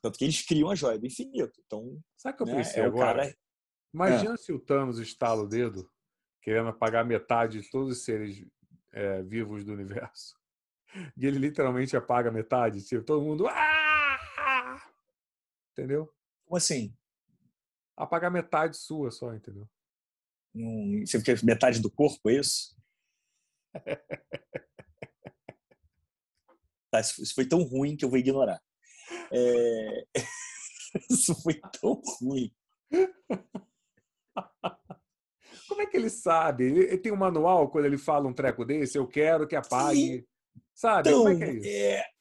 Tanto 0.00 0.18
que 0.18 0.24
eles 0.24 0.42
criam 0.42 0.70
a 0.70 0.74
joia 0.74 0.98
do 0.98 1.06
infinito. 1.06 1.52
Então, 1.66 1.98
Sabe 2.16 2.34
o 2.34 2.36
que 2.36 2.42
eu 2.42 2.46
né, 2.46 2.56
pensei 2.56 2.82
é 2.82 2.86
agora? 2.86 3.22
Cara... 3.22 3.36
Imagina 3.92 4.34
é. 4.34 4.36
se 4.36 4.52
o 4.52 4.58
Thanos 4.58 4.98
estala 4.98 5.42
o 5.42 5.48
dedo, 5.48 5.90
querendo 6.42 6.68
apagar 6.68 7.04
metade 7.04 7.60
de 7.60 7.70
todos 7.70 7.96
os 7.96 8.04
seres 8.04 8.44
é, 8.92 9.22
vivos 9.22 9.64
do 9.64 9.72
universo. 9.72 10.36
E 11.16 11.26
ele 11.26 11.40
literalmente 11.40 11.96
apaga 11.96 12.30
metade. 12.30 12.80
Tipo, 12.84 13.02
todo 13.02 13.24
mundo. 13.24 13.48
Ah! 13.48 14.80
Entendeu? 15.72 16.08
Como 16.44 16.56
assim? 16.56 16.96
Apagar 17.96 18.30
metade 18.30 18.76
sua 18.76 19.10
só, 19.10 19.34
entendeu? 19.34 19.68
Hum, 20.54 21.02
você 21.04 21.20
quer 21.22 21.42
metade 21.44 21.80
do 21.80 21.90
corpo, 21.90 22.30
é 22.30 22.34
isso? 22.34 22.76
tá, 26.90 27.00
isso 27.00 27.34
foi 27.34 27.46
tão 27.46 27.62
ruim 27.62 27.96
que 27.96 28.04
eu 28.04 28.10
vou 28.10 28.18
ignorar. 28.18 28.60
É... 29.32 30.04
Isso 31.10 31.34
foi 31.42 31.60
tão 31.80 32.00
ruim. 32.20 32.54
Como 35.68 35.82
é 35.82 35.86
que 35.86 35.96
ele 35.96 36.08
sabe? 36.08 36.66
Ele 36.66 36.96
tem 36.98 37.12
um 37.12 37.16
manual 37.16 37.68
quando 37.68 37.86
ele 37.86 37.98
fala 37.98 38.28
um 38.28 38.32
treco 38.32 38.64
desse? 38.64 38.96
Eu 38.96 39.08
quero 39.08 39.48
que 39.48 39.56
apague. 39.56 40.20
Sim. 40.20 40.24
Sabe? 40.72 41.08
Então, 41.08 41.24
Como 41.24 41.34
é 41.34 41.36
que 41.36 41.44
é 41.44 41.52
isso? 41.52 41.68
É 41.68 42.13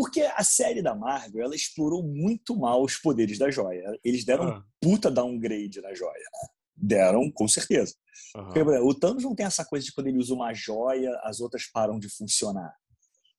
porque 0.00 0.22
a 0.22 0.42
série 0.42 0.80
da 0.80 0.94
Marvel 0.94 1.44
ela 1.44 1.54
explorou 1.54 2.02
muito 2.02 2.56
mal 2.56 2.82
os 2.82 2.96
poderes 2.96 3.36
da 3.36 3.50
joia. 3.50 3.84
Eles 4.02 4.24
deram 4.24 4.44
ah. 4.44 4.56
um 4.56 4.62
puta 4.80 5.10
downgrade 5.10 5.78
na 5.82 5.92
joia. 5.92 6.14
Né? 6.14 6.48
Deram, 6.74 7.30
com 7.30 7.46
certeza. 7.46 7.94
Uhum. 8.34 8.44
Porque, 8.44 8.60
o 8.62 8.94
Thanos 8.94 9.24
não 9.24 9.34
tem 9.34 9.44
essa 9.44 9.62
coisa 9.62 9.84
de 9.84 9.92
quando 9.92 10.06
ele 10.06 10.16
usa 10.16 10.32
uma 10.32 10.54
joia, 10.54 11.14
as 11.22 11.38
outras 11.38 11.66
param 11.66 11.98
de 11.98 12.08
funcionar. 12.08 12.74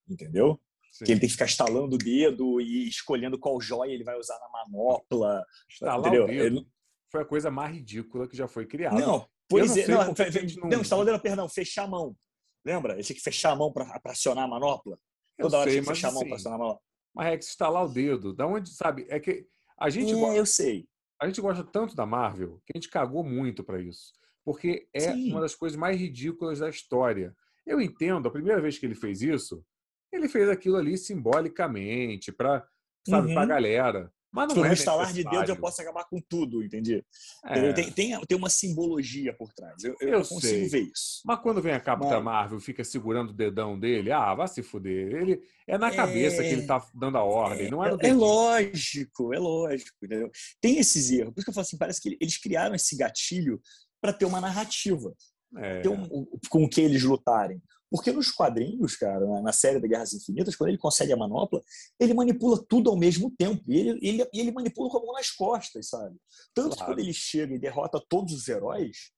Entendeu? 0.08 0.62
Sim. 0.92 1.06
Que 1.06 1.14
ele 1.14 1.20
tem 1.22 1.28
que 1.30 1.34
ficar 1.34 1.46
estalando 1.46 1.96
o 1.96 1.98
dedo 1.98 2.62
e 2.62 2.88
escolhendo 2.88 3.40
qual 3.40 3.60
joia 3.60 3.92
ele 3.92 4.04
vai 4.04 4.20
usar 4.20 4.38
na 4.38 4.50
manopla. 4.50 5.44
Estalar 5.68 6.00
entendeu? 6.00 6.26
o 6.26 6.28
dedo 6.28 6.58
ele... 6.60 6.68
foi 7.12 7.22
a 7.24 7.26
coisa 7.26 7.50
mais 7.50 7.74
ridícula 7.74 8.28
que 8.28 8.38
já 8.38 8.48
foi 8.48 8.68
criada. 8.68 9.00
Não, 9.00 9.28
pois 9.50 9.76
é. 9.76 9.88
Não, 9.88 10.06
não, 10.06 10.70
não, 10.70 10.82
estalar 10.84 11.02
o 11.02 11.06
dedo, 11.08 11.20
perdão, 11.20 11.50
fechar 11.50 11.86
a 11.86 11.88
mão. 11.88 12.16
Lembra? 12.64 12.94
Ele 12.94 13.04
tinha 13.04 13.16
que 13.16 13.24
fechar 13.24 13.50
a 13.50 13.56
mão 13.56 13.74
para 13.74 14.00
acionar 14.06 14.44
a 14.44 14.48
manopla. 14.48 15.00
Toda 15.42 15.58
hora 15.60 15.70
tinha 15.70 15.82
que 15.82 15.88
fechar 15.90 16.10
a 16.10 16.12
mão 16.12 16.24
para 16.26 16.36
acionar 16.36 16.60
a 16.60 16.64
manopla. 16.64 16.82
Mas 17.14 17.28
é 17.28 17.38
que 17.38 17.44
estalar 17.44 17.86
o 17.86 17.90
dedo, 17.90 18.34
da 18.34 18.48
onde, 18.48 18.70
sabe? 18.70 19.06
É 19.10 19.20
que 19.20 19.46
a 19.78 19.90
gente 19.90 20.14
é, 20.14 20.16
gosta, 20.16 20.38
eu 20.38 20.46
sei. 20.46 20.88
A 21.20 21.28
gente 21.28 21.42
gosta 21.42 21.64
tanto 21.64 21.96
da 21.96 22.06
Marvel 22.06 22.62
que 22.66 22.74
a 22.74 22.78
gente 22.78 22.90
cagou 22.90 23.24
muito 23.24 23.64
para 23.64 23.82
isso. 23.82 24.14
Porque 24.44 24.88
é 24.94 25.12
Sim. 25.12 25.32
uma 25.32 25.42
das 25.42 25.54
coisas 25.54 25.78
mais 25.78 26.00
ridículas 26.00 26.60
da 26.60 26.70
história. 26.70 27.36
Eu 27.66 27.80
entendo, 27.80 28.28
a 28.28 28.32
primeira 28.32 28.62
vez 28.62 28.78
que 28.78 28.86
ele 28.86 28.96
fez 28.96 29.22
isso, 29.22 29.64
ele 30.12 30.28
fez 30.28 30.50
aquilo 30.50 30.78
ali 30.78 30.98
simbolicamente, 30.98 32.32
para 32.32 32.68
sabe, 33.08 33.28
uhum. 33.30 33.34
pra 33.34 33.46
galera. 33.46 34.12
Mas 34.32 34.48
não 34.48 34.56
tipo, 34.56 34.66
é 34.66 34.70
no 34.70 34.74
estalar 34.74 35.12
de 35.12 35.24
Deus 35.24 35.50
eu 35.50 35.58
posso 35.58 35.82
acabar 35.82 36.06
com 36.06 36.22
tudo, 36.22 36.64
entendi? 36.64 37.04
É. 37.44 37.74
Tem, 37.74 37.92
tem, 37.92 38.22
tem, 38.26 38.38
uma 38.38 38.50
simbologia 38.50 39.34
por 39.34 39.52
trás. 39.52 39.84
Eu, 39.84 39.96
eu, 40.00 40.10
eu 40.10 40.20
consigo 40.20 40.42
sei. 40.42 40.70
ver 40.70 40.82
isso. 40.84 41.22
Mas 41.26 41.40
quando 41.42 41.62
vem 41.62 41.74
a 41.74 41.80
Capitã 41.80 42.16
Mas... 42.16 42.24
Marvel 42.24 42.60
fica 42.60 42.84
segurando 42.84 43.32
o 43.32 43.34
dedão 43.34 43.78
dele, 43.78 44.12
ah, 44.12 44.34
vai 44.34 44.48
se 44.48 44.64
fuder. 44.64 45.14
Ele, 45.14 45.42
é 45.68 45.78
na 45.78 45.92
cabeça 45.92 46.42
é... 46.42 46.48
que 46.48 46.54
ele 46.54 46.66
tá 46.66 46.82
dando 46.94 47.18
a 47.18 47.24
ordem, 47.24 47.68
é... 47.68 47.70
não 47.70 47.84
é 47.84 47.92
no 47.92 47.98
É 48.02 48.14
lógico, 48.14 49.34
é 49.34 49.40
lógico. 49.40 49.98
Entendeu? 50.02 50.32
Tem 50.62 50.78
esses 50.78 51.12
erros. 51.12 51.34
Por 51.34 51.40
isso 51.40 51.46
que 51.46 51.50
eu 51.50 51.56
falo 51.56 51.66
assim, 51.66 51.78
parece 51.78 52.02
que 52.02 52.18
eles 52.20 52.38
criaram 52.38 52.74
esse 52.74 52.96
gatilho 52.96 53.62
para 54.00 54.14
ter 54.14 54.26
uma 54.26 54.40
narrativa. 54.40 55.14
É. 55.58 55.82
Um, 55.90 56.26
com 56.50 56.64
o 56.64 56.70
que 56.70 56.80
eles 56.80 57.04
lutarem. 57.04 57.62
Porque 57.92 58.10
nos 58.10 58.32
quadrinhos, 58.32 58.96
cara, 58.96 59.42
na 59.42 59.52
série 59.52 59.78
da 59.78 59.86
Guerras 59.86 60.14
Infinitas, 60.14 60.56
quando 60.56 60.70
ele 60.70 60.78
consegue 60.78 61.12
a 61.12 61.18
manopla, 61.18 61.62
ele 62.00 62.14
manipula 62.14 62.64
tudo 62.70 62.90
ao 62.90 62.98
mesmo 62.98 63.30
tempo. 63.38 63.62
E 63.70 63.78
ele, 63.78 64.00
ele, 64.02 64.30
ele 64.34 64.52
manipula 64.54 64.90
com 64.90 64.98
a 65.00 65.02
mão 65.02 65.14
nas 65.14 65.30
costas, 65.30 65.90
sabe? 65.90 66.16
Tanto 66.56 66.78
claro. 66.78 66.80
que 66.80 66.86
quando 66.86 67.00
ele 67.00 67.14
chega 67.14 67.54
e 67.54 67.60
derrota 67.60 68.02
todos 68.08 68.34
os 68.34 68.48
heróis, 68.48 69.12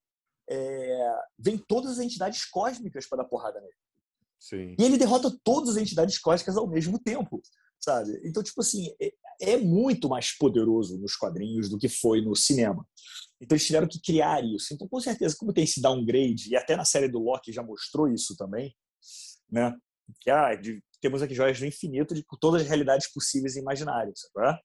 é... 0.50 1.12
vem 1.38 1.56
todas 1.56 1.92
as 1.92 1.98
entidades 2.00 2.44
cósmicas 2.46 3.06
para 3.06 3.18
dar 3.18 3.28
porrada 3.28 3.60
nele. 3.60 3.72
Sim. 4.40 4.74
E 4.76 4.82
ele 4.82 4.98
derrota 4.98 5.34
todas 5.44 5.70
as 5.70 5.76
entidades 5.76 6.18
cósmicas 6.18 6.56
ao 6.56 6.66
mesmo 6.66 6.98
tempo, 6.98 7.40
sabe? 7.80 8.20
Então, 8.24 8.42
tipo 8.42 8.60
assim, 8.60 8.92
é, 9.00 9.12
é 9.40 9.56
muito 9.56 10.08
mais 10.08 10.36
poderoso 10.36 10.98
nos 10.98 11.14
quadrinhos 11.14 11.68
do 11.68 11.78
que 11.78 11.88
foi 11.88 12.20
no 12.20 12.34
cinema. 12.34 12.84
Então 13.44 13.56
eles 13.56 13.66
tiveram 13.66 13.86
que 13.86 14.00
criar 14.00 14.42
isso. 14.42 14.72
Então, 14.72 14.88
com 14.88 14.98
certeza, 14.98 15.36
como 15.38 15.52
tem 15.52 15.64
esse 15.64 15.80
downgrade, 15.80 16.50
e 16.50 16.56
até 16.56 16.74
na 16.76 16.84
série 16.84 17.08
do 17.08 17.18
Loki 17.18 17.52
já 17.52 17.62
mostrou 17.62 18.08
isso 18.08 18.34
também, 18.36 18.74
né? 19.50 19.74
Que 20.20 20.30
ah, 20.30 20.54
de, 20.54 20.82
temos 21.00 21.20
aqui 21.20 21.34
joias 21.34 21.58
do 21.58 21.66
infinito 21.66 22.14
de 22.14 22.24
todas 22.40 22.62
as 22.62 22.68
realidades 22.68 23.12
possíveis 23.12 23.56
e 23.56 23.60
imaginárias, 23.60 24.20
sabe? 24.32 24.58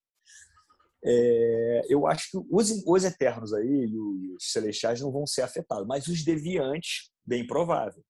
É, 1.03 1.81
eu 1.89 2.07
acho 2.07 2.31
que 2.31 2.38
os, 2.50 2.83
os 2.86 3.03
eternos 3.05 3.53
aí 3.53 3.88
os 4.36 4.51
celestiais 4.51 5.00
não 5.00 5.12
vão 5.12 5.25
ser 5.25 5.41
afetados, 5.41 5.88
mas 5.88 6.07
os 6.07 6.24
deviantes, 6.24 7.09
bem 7.25 7.45
provável. 7.45 8.03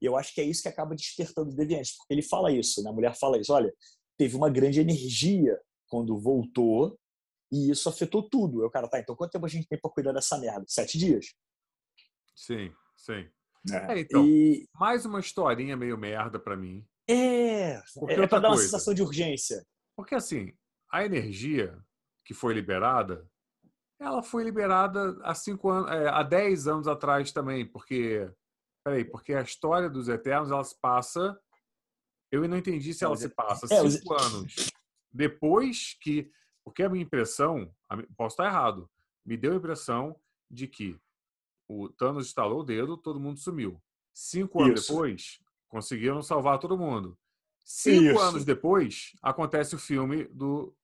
E 0.00 0.06
eu 0.06 0.16
acho 0.16 0.34
que 0.34 0.40
é 0.40 0.44
isso 0.44 0.62
que 0.62 0.68
acaba 0.68 0.94
despertando 0.94 1.48
os 1.48 1.56
deviantes, 1.56 1.96
porque 1.96 2.14
ele 2.14 2.22
fala 2.22 2.52
isso, 2.52 2.82
né? 2.82 2.90
a 2.90 2.92
mulher 2.92 3.16
fala 3.16 3.40
isso, 3.40 3.52
olha, 3.52 3.72
teve 4.16 4.36
uma 4.36 4.50
grande 4.50 4.80
energia 4.80 5.58
quando 5.88 6.20
voltou 6.20 6.96
e 7.56 7.70
isso 7.70 7.88
afetou 7.88 8.28
tudo. 8.28 8.62
Eu, 8.62 8.70
cara, 8.70 8.88
tá, 8.88 8.98
então 8.98 9.16
quanto 9.16 9.32
tempo 9.32 9.46
a 9.46 9.48
gente 9.48 9.66
tem 9.66 9.78
para 9.78 9.90
cuidar 9.90 10.12
dessa 10.12 10.38
merda? 10.38 10.64
Sete 10.68 10.98
dias? 10.98 11.34
Sim, 12.34 12.72
sim. 12.96 13.28
É, 13.72 13.94
é 13.94 14.00
então, 14.00 14.24
e... 14.24 14.68
mais 14.74 15.06
uma 15.06 15.20
historinha 15.20 15.76
meio 15.76 15.96
merda 15.96 16.38
para 16.38 16.56
mim. 16.56 16.86
É, 17.08 17.80
Porque 17.94 18.14
é 18.14 18.26
para 18.26 18.40
dar 18.40 18.48
uma 18.48 18.58
sensação 18.58 18.92
de 18.92 19.02
urgência. 19.02 19.64
Porque 19.96 20.14
assim, 20.14 20.52
a 20.92 21.04
energia 21.04 21.76
que 22.24 22.34
foi 22.34 22.52
liberada, 22.52 23.26
ela 23.98 24.22
foi 24.22 24.44
liberada 24.44 25.16
há 25.22 25.34
cinco 25.34 25.70
anos, 25.70 25.90
é, 25.90 26.08
há 26.08 26.22
dez 26.22 26.66
anos 26.66 26.86
atrás 26.86 27.32
também, 27.32 27.66
porque 27.66 28.30
peraí, 28.84 29.04
porque 29.04 29.32
a 29.32 29.42
história 29.42 29.88
dos 29.88 30.08
Eternos 30.08 30.50
ela 30.50 30.64
se 30.64 30.78
passa, 30.80 31.38
eu 32.30 32.46
não 32.46 32.56
entendi 32.56 32.92
se 32.92 33.04
ela 33.04 33.16
se 33.16 33.28
passa 33.28 33.66
é, 33.72 33.88
cinco 33.88 34.14
os... 34.14 34.22
anos 34.22 34.70
depois 35.16 35.96
que 36.00 36.30
porque 36.66 36.82
a 36.82 36.88
minha 36.88 37.04
impressão, 37.04 37.72
posso 38.16 38.34
estar 38.34 38.46
errado, 38.46 38.90
me 39.24 39.36
deu 39.36 39.52
a 39.52 39.56
impressão 39.56 40.20
de 40.50 40.66
que 40.66 40.98
o 41.68 41.88
Thanos 41.88 42.26
estalou 42.26 42.60
o 42.60 42.64
dedo, 42.64 42.96
todo 42.96 43.20
mundo 43.20 43.38
sumiu. 43.38 43.80
Cinco 44.12 44.58
Isso. 44.58 44.66
anos 44.66 44.86
depois, 44.88 45.38
conseguiram 45.68 46.20
salvar 46.22 46.58
todo 46.58 46.76
mundo. 46.76 47.16
Cinco 47.64 48.06
Isso. 48.06 48.18
anos 48.18 48.44
depois, 48.44 49.12
acontece 49.22 49.76
o 49.76 49.78
filme 49.78 50.24
do, 50.24 50.76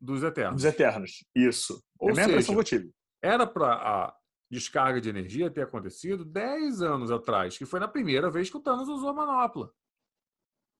dos 0.00 0.22
Eternos. 0.22 0.62
Dos 0.62 0.64
Eternos. 0.64 1.24
Isso. 1.34 1.82
Ou 1.98 2.10
é 2.10 2.12
a 2.12 2.14
seja, 2.14 2.52
que 2.52 2.58
eu 2.58 2.64
tive. 2.64 2.94
Era 3.20 3.48
para 3.48 3.74
a 3.74 4.16
descarga 4.48 5.00
de 5.00 5.08
energia 5.08 5.50
ter 5.50 5.62
acontecido 5.62 6.24
dez 6.24 6.80
anos 6.80 7.10
atrás, 7.10 7.58
que 7.58 7.66
foi 7.66 7.80
na 7.80 7.88
primeira 7.88 8.30
vez 8.30 8.48
que 8.48 8.56
o 8.56 8.62
Thanos 8.62 8.88
usou 8.88 9.08
a 9.08 9.12
manopla. 9.12 9.72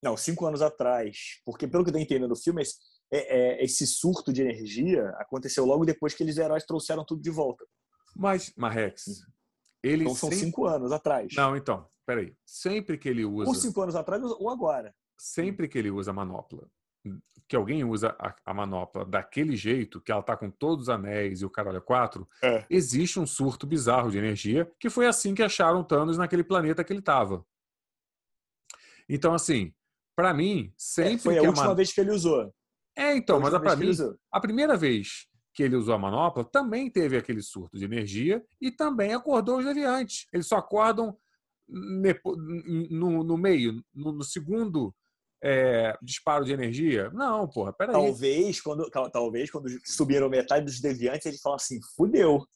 Não, 0.00 0.16
cinco 0.16 0.46
anos 0.46 0.62
atrás. 0.62 1.40
Porque, 1.44 1.66
pelo 1.66 1.84
que 1.84 1.90
eu 1.90 1.98
entendendo 1.98 2.28
no 2.28 2.36
filme, 2.36 2.62
é, 3.12 3.18
é, 3.18 3.64
esse 3.64 3.86
surto 3.86 4.32
de 4.32 4.42
energia 4.42 5.08
aconteceu 5.18 5.64
logo 5.64 5.84
depois 5.84 6.14
que 6.14 6.22
eles 6.22 6.36
heróis 6.36 6.64
trouxeram 6.64 7.04
tudo 7.04 7.22
de 7.22 7.30
volta. 7.30 7.64
Mas, 8.14 8.52
Marrex, 8.56 9.06
uhum. 9.06 9.14
ele 9.82 10.04
então 10.04 10.14
são 10.14 10.30
sempre... 10.30 10.44
cinco 10.44 10.66
anos 10.66 10.90
atrás. 10.92 11.32
Não, 11.36 11.56
então, 11.56 11.88
peraí. 12.06 12.34
Sempre 12.44 12.98
que 12.98 13.08
ele 13.08 13.24
usa. 13.24 13.48
Ou 13.48 13.54
cinco 13.54 13.82
anos 13.82 13.94
atrás 13.94 14.22
ou 14.22 14.50
agora. 14.50 14.94
Sempre 15.18 15.68
que 15.68 15.78
ele 15.78 15.90
usa 15.90 16.10
a 16.10 16.14
manopla, 16.14 16.68
que 17.48 17.56
alguém 17.56 17.84
usa 17.84 18.14
a, 18.18 18.34
a 18.44 18.54
manopla 18.54 19.04
daquele 19.04 19.56
jeito, 19.56 20.00
que 20.00 20.10
ela 20.10 20.22
tá 20.22 20.36
com 20.36 20.50
todos 20.50 20.84
os 20.84 20.88
anéis 20.88 21.40
e 21.40 21.46
o 21.46 21.50
caralho 21.50 21.80
quatro, 21.80 22.28
é. 22.42 22.66
existe 22.68 23.20
um 23.20 23.26
surto 23.26 23.66
bizarro 23.66 24.10
de 24.10 24.18
energia, 24.18 24.70
que 24.78 24.90
foi 24.90 25.06
assim 25.06 25.34
que 25.34 25.42
acharam 25.42 25.84
Thanos 25.84 26.18
naquele 26.18 26.44
planeta 26.44 26.82
que 26.82 26.92
ele 26.92 27.02
tava. 27.02 27.46
Então, 29.08 29.32
assim, 29.32 29.72
para 30.16 30.34
mim, 30.34 30.72
sempre 30.76 31.14
é, 31.14 31.18
foi 31.18 31.38
a 31.38 31.42
última 31.42 31.68
man... 31.68 31.74
vez 31.74 31.92
que 31.92 32.00
ele 32.00 32.10
usou. 32.10 32.52
É, 32.96 33.14
então, 33.14 33.38
mas 33.38 33.50
para 33.50 33.76
mim, 33.76 33.90
a 34.32 34.40
primeira 34.40 34.76
vez 34.76 35.26
que 35.52 35.62
ele 35.62 35.76
usou 35.76 35.94
a 35.94 35.98
manopla 35.98 36.44
também 36.44 36.90
teve 36.90 37.16
aquele 37.16 37.42
surto 37.42 37.78
de 37.78 37.84
energia 37.84 38.44
e 38.60 38.70
também 38.70 39.14
acordou 39.14 39.58
os 39.58 39.64
deviantes. 39.64 40.26
Eles 40.32 40.46
só 40.46 40.56
acordam 40.56 41.16
no, 41.68 43.24
no 43.24 43.36
meio, 43.36 43.82
no, 43.94 44.12
no 44.12 44.24
segundo 44.24 44.94
é, 45.42 45.96
disparo 46.02 46.44
de 46.44 46.52
energia? 46.52 47.10
Não, 47.10 47.48
porra, 47.48 47.72
peraí. 47.72 47.92
Talvez 47.92 48.60
quando, 48.60 48.90
talvez, 49.10 49.50
quando 49.50 49.68
subiram 49.84 50.28
metade 50.28 50.64
dos 50.64 50.80
deviantes, 50.80 51.26
ele 51.26 51.38
falou 51.38 51.56
assim: 51.56 51.78
fudeu. 51.96 52.36
O 52.36 52.46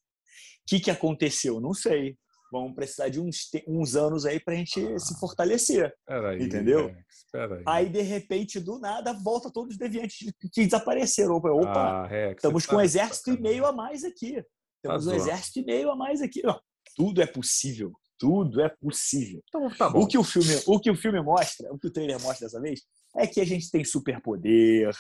que, 0.66 0.80
que 0.80 0.90
aconteceu? 0.90 1.60
Não 1.60 1.74
sei 1.74 2.16
vamos 2.50 2.74
precisar 2.74 3.08
de 3.08 3.20
uns, 3.20 3.48
uns 3.66 3.96
anos 3.96 4.26
aí 4.26 4.40
para 4.40 4.54
a 4.54 4.56
gente 4.56 4.80
ah, 4.86 4.98
se 4.98 5.18
fortalecer. 5.18 5.94
Aí, 6.06 6.42
entendeu? 6.42 6.88
Rex, 6.88 7.26
aí. 7.34 7.62
aí. 7.66 7.88
de 7.88 8.02
repente, 8.02 8.60
do 8.60 8.78
nada, 8.78 9.12
volta 9.12 9.50
todos 9.52 9.72
os 9.72 9.78
deviantes 9.78 10.32
que 10.52 10.64
desapareceram. 10.64 11.36
Opa, 11.36 11.80
ah, 11.80 12.06
Rex, 12.06 12.36
estamos 12.36 12.66
com 12.66 12.76
um 12.76 12.80
exército 12.80 13.30
e 13.30 13.40
meio 13.40 13.66
a 13.66 13.72
mais 13.72 14.04
aqui. 14.04 14.44
Temos 14.82 15.04
tá 15.04 15.10
um 15.10 15.14
exército 15.14 15.60
e 15.60 15.64
meio 15.64 15.90
a 15.90 15.96
mais 15.96 16.22
aqui. 16.22 16.42
Não, 16.42 16.60
tudo 16.96 17.22
é 17.22 17.26
possível. 17.26 17.92
Tudo 18.18 18.60
é 18.60 18.68
possível. 18.68 19.42
Então, 19.48 19.70
tá 19.70 19.88
bom. 19.88 20.00
O 20.00 20.06
que 20.06 20.18
o 20.18 20.24
filme, 20.24 20.60
o 20.66 20.78
que 20.78 20.90
o 20.90 20.96
filme 20.96 21.22
mostra, 21.22 21.72
o 21.72 21.78
que 21.78 21.86
o 21.86 21.90
trailer 21.90 22.20
mostra 22.20 22.46
dessa 22.46 22.60
vez, 22.60 22.82
é 23.16 23.26
que 23.26 23.40
a 23.40 23.46
gente 23.46 23.70
tem 23.70 23.82
superpoder, 23.82 24.94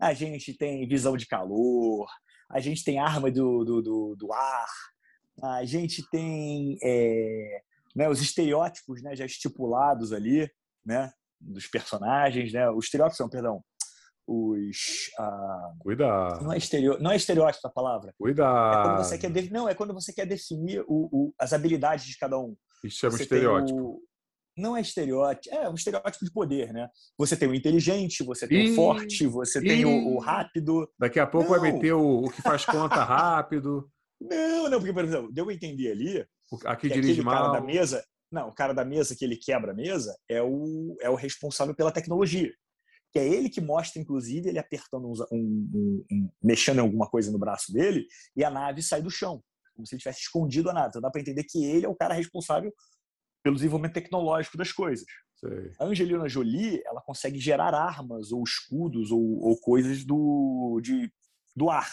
a 0.00 0.14
gente 0.14 0.54
tem 0.54 0.88
visão 0.88 1.16
de 1.16 1.26
calor, 1.26 2.08
a 2.50 2.60
gente 2.60 2.82
tem 2.82 2.98
arma 2.98 3.30
do, 3.30 3.64
do, 3.64 3.82
do, 3.82 4.16
do 4.16 4.32
ar, 4.32 4.66
a 5.42 5.64
gente 5.64 6.08
tem 6.10 6.78
é, 6.82 7.62
né, 7.94 8.08
os 8.08 8.20
estereótipos 8.20 9.02
né, 9.02 9.16
já 9.16 9.26
estipulados 9.26 10.12
ali, 10.12 10.48
né, 10.84 11.12
dos 11.40 11.66
personagens, 11.66 12.52
né, 12.52 12.70
os 12.70 12.84
estereótipos 12.84 13.16
são, 13.16 13.28
perdão, 13.28 13.62
os. 14.26 15.10
Ah, 15.18 15.72
Cuidado. 15.80 16.44
Não 16.44 16.52
é, 16.52 16.58
estereo, 16.58 16.98
não 17.00 17.10
é 17.10 17.16
estereótipo 17.16 17.66
a 17.66 17.70
palavra. 17.70 18.14
Cuidado. 18.16 18.78
É 18.78 18.82
quando 18.82 19.04
você 19.04 19.18
quer 19.18 19.30
de, 19.30 19.52
não, 19.52 19.68
é 19.68 19.74
quando 19.74 19.92
você 19.92 20.12
quer 20.12 20.26
definir 20.26 20.80
o, 20.86 21.08
o, 21.12 21.34
as 21.38 21.52
habilidades 21.52 22.06
de 22.06 22.16
cada 22.16 22.38
um. 22.38 22.56
Isso 22.84 22.98
chama 22.98 23.16
você 23.16 23.24
estereótipo. 23.24 23.80
O, 23.80 24.02
não 24.56 24.76
é 24.76 24.80
estereótipo, 24.80 25.54
é 25.54 25.68
um 25.68 25.74
estereótipo 25.74 26.24
de 26.24 26.30
poder, 26.30 26.72
né? 26.72 26.88
Você 27.18 27.36
tem 27.36 27.48
o 27.48 27.54
inteligente, 27.54 28.22
você 28.22 28.46
tem 28.46 28.66
Ih, 28.66 28.72
o 28.72 28.74
forte, 28.74 29.26
você 29.26 29.58
Ih, 29.60 29.62
tem 29.62 29.84
o, 29.84 30.14
o, 30.14 30.18
rápido. 30.18 30.88
Daqui 30.98 31.18
a 31.18 31.26
pouco 31.26 31.50
não. 31.50 31.60
vai 31.60 31.72
meter 31.72 31.94
o, 31.94 32.24
o 32.24 32.30
que 32.30 32.42
faz 32.42 32.64
conta 32.64 33.02
rápido. 33.02 33.90
Não, 34.28 34.70
não, 34.70 34.78
porque, 34.78 34.92
por 34.92 35.04
exemplo, 35.04 35.32
deu 35.32 35.48
a 35.48 35.54
entender 35.54 35.92
ali. 35.92 36.26
Aqui 36.64 36.88
dirige 36.88 37.22
mal. 37.22 37.34
cara 37.34 37.60
da 37.60 37.60
mesa. 37.60 38.04
Não, 38.30 38.48
o 38.48 38.54
cara 38.54 38.72
da 38.72 38.84
mesa 38.84 39.14
que 39.16 39.24
ele 39.24 39.36
quebra 39.36 39.72
a 39.72 39.74
mesa 39.74 40.16
é 40.28 40.42
o, 40.42 40.96
é 41.00 41.10
o 41.10 41.14
responsável 41.14 41.74
pela 41.74 41.92
tecnologia 41.92 42.52
que 43.12 43.18
é 43.18 43.28
ele 43.28 43.50
que 43.50 43.60
mostra, 43.60 44.00
inclusive, 44.00 44.48
ele 44.48 44.58
apertando 44.58 45.06
um, 45.06 45.12
um, 45.30 46.04
um, 46.10 46.30
mexendo 46.42 46.78
em 46.78 46.80
alguma 46.80 47.06
coisa 47.06 47.30
no 47.30 47.38
braço 47.38 47.70
dele, 47.70 48.06
e 48.34 48.42
a 48.42 48.50
nave 48.50 48.82
sai 48.82 49.02
do 49.02 49.10
chão, 49.10 49.42
como 49.74 49.86
se 49.86 49.94
ele 49.94 50.00
tivesse 50.00 50.20
escondido 50.20 50.70
a 50.70 50.72
nave. 50.72 50.88
Então 50.88 51.02
dá 51.02 51.10
para 51.10 51.20
entender 51.20 51.44
que 51.44 51.62
ele 51.62 51.84
é 51.84 51.88
o 51.88 51.94
cara 51.94 52.14
responsável 52.14 52.72
pelo 53.42 53.56
desenvolvimento 53.56 53.92
tecnológico 53.92 54.56
das 54.56 54.72
coisas. 54.72 55.04
Sei. 55.36 55.72
A 55.78 55.84
Angelina 55.84 56.26
Jolie, 56.26 56.82
ela 56.86 57.02
consegue 57.02 57.38
gerar 57.38 57.74
armas 57.74 58.32
ou 58.32 58.42
escudos 58.42 59.10
ou, 59.10 59.40
ou 59.42 59.60
coisas 59.60 60.04
do, 60.04 60.80
de, 60.82 61.12
do 61.54 61.68
ar. 61.68 61.92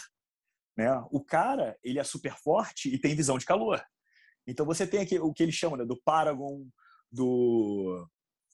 Né? 0.80 0.90
O 1.12 1.22
cara, 1.22 1.78
ele 1.84 2.00
é 2.00 2.04
super 2.06 2.34
forte 2.38 2.88
e 2.88 2.98
tem 2.98 3.14
visão 3.14 3.38
de 3.38 3.46
calor. 3.46 3.84
Então 4.48 4.66
você 4.66 4.88
tem 4.88 5.02
aqui 5.02 5.20
o 5.20 5.34
que 5.34 5.44
ele 5.44 5.52
chama 5.52 5.76
né, 5.76 5.84
do 5.84 6.02
Paragon, 6.06 6.66
do 7.12 8.08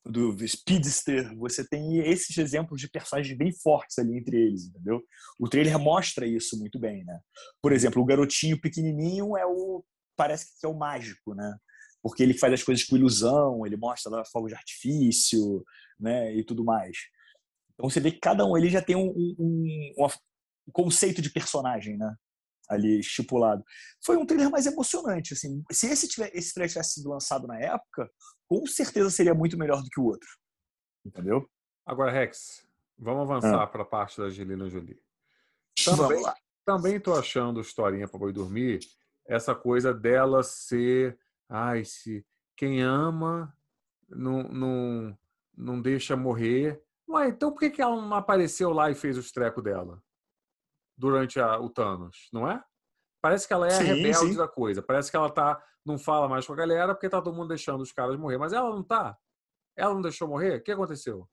do 0.04 0.48
Speedster, 0.48 1.36
você 1.36 1.68
tem 1.68 1.98
esses 1.98 2.38
exemplos 2.38 2.80
de 2.80 2.88
personagens 2.88 3.36
bem 3.36 3.52
fortes 3.52 3.98
ali 3.98 4.16
entre 4.16 4.38
eles, 4.38 4.68
entendeu? 4.68 5.04
O 5.40 5.50
trailer 5.50 5.80
mostra 5.80 6.28
isso 6.28 6.60
muito 6.60 6.78
bem, 6.80 7.04
né? 7.04 7.20
Por 7.60 7.72
exemplo, 7.72 8.02
o 8.02 8.06
garotinho 8.06 8.60
pequenininho 8.60 9.36
é 9.36 9.46
o 9.48 9.84
parece 10.16 10.60
que 10.60 10.66
é 10.66 10.70
o 10.70 10.78
mágico, 10.78 11.34
né? 11.34 11.58
Porque 12.04 12.22
ele 12.22 12.36
faz 12.36 12.54
as 12.54 12.64
coisas 12.64 12.84
com 12.84 12.96
ilusão, 12.96 13.66
ele 13.66 13.78
mostra 13.78 14.12
lá 14.12 14.24
fogo 14.26 14.48
de 14.48 14.54
artifício, 14.54 15.64
né, 16.00 16.36
e 16.36 16.44
tudo 16.44 16.64
mais. 16.64 16.98
Então 17.74 17.90
você 17.90 18.00
vê 18.00 18.12
que 18.12 18.20
cada 18.20 18.46
um 18.46 18.56
ele 18.56 18.70
já 18.70 18.84
tem 18.84 18.96
um, 18.96 19.12
um, 19.40 19.94
um 20.68 20.72
conceito 20.72 21.22
de 21.22 21.32
personagem, 21.32 21.98
né? 21.98 22.16
ali 22.70 23.00
estipulado. 23.00 23.64
Foi 24.04 24.18
um 24.18 24.26
trailer 24.26 24.50
mais 24.50 24.66
emocionante, 24.66 25.34
assim. 25.34 25.64
Se 25.72 25.88
esse, 25.88 26.08
tiver, 26.08 26.32
esse 26.34 26.54
trailer 26.54 26.72
tivesse 26.72 26.96
sido 26.96 27.10
lançado 27.10 27.48
na 27.48 27.60
época, 27.60 28.10
com 28.48 28.66
certeza 28.66 29.10
seria 29.10 29.34
muito 29.34 29.58
melhor 29.58 29.82
do 29.82 29.90
que 29.90 30.00
o 30.00 30.06
outro. 30.06 30.28
Entendeu? 31.06 31.48
Agora, 31.86 32.12
Rex, 32.12 32.66
vamos 32.98 33.30
avançar 33.30 33.62
ah. 33.62 33.68
para 33.68 33.84
a 33.84 33.86
parte 33.86 34.18
da 34.18 34.26
Angelina 34.26 34.70
Jolie. 34.70 35.00
Também, 35.84 36.24
também 36.66 37.00
tô 37.00 37.14
achando 37.14 37.62
historinha 37.62 38.08
para 38.08 38.20
boi 38.20 38.34
dormir 38.34 38.80
essa 39.28 39.56
coisa 39.56 39.94
dela 39.94 40.44
ser, 40.44 41.18
ai, 41.50 41.84
se 41.84 42.26
quem 42.56 42.82
ama 42.82 43.56
não, 44.08 44.44
não, 44.44 45.18
não 45.58 45.82
deixa 45.82 46.16
morrer. 46.16 46.82
Ué, 47.10 47.30
então 47.30 47.52
por 47.52 47.60
que, 47.60 47.70
que 47.70 47.82
ela 47.82 47.96
não 47.96 48.14
apareceu 48.14 48.72
lá 48.72 48.90
e 48.90 48.96
fez 48.96 49.18
os 49.18 49.32
trecos 49.32 49.64
dela? 49.64 50.02
Durante 50.98 51.40
a, 51.40 51.60
o 51.60 51.70
Thanos, 51.70 52.30
não 52.32 52.50
é? 52.50 52.64
Parece 53.22 53.48
que 53.48 53.54
ela 53.54 53.68
é 53.68 53.72
sim, 53.72 53.84
a 53.84 53.86
rebelde 53.86 54.18
sim. 54.18 54.36
da 54.36 54.48
coisa. 54.48 54.82
Parece 54.84 55.10
que 55.10 55.18
ela 55.18 55.30
tá, 55.30 55.62
não 55.86 55.98
fala 55.98 56.30
mais 56.30 56.46
com 56.46 56.54
a 56.54 56.56
galera 56.56 56.94
porque 56.94 57.10
tá 57.10 57.22
todo 57.22 57.36
mundo 57.36 57.50
deixando 57.50 57.82
os 57.82 57.92
caras 57.92 58.18
morrer. 58.18 58.38
Mas 58.38 58.54
ela 58.54 58.70
não 58.70 58.84
tá. 58.84 59.18
Ela 59.76 59.94
não 59.94 60.02
deixou 60.02 60.28
morrer? 60.28 60.58
O 60.58 60.64
que 60.64 60.72
aconteceu? 60.72 61.28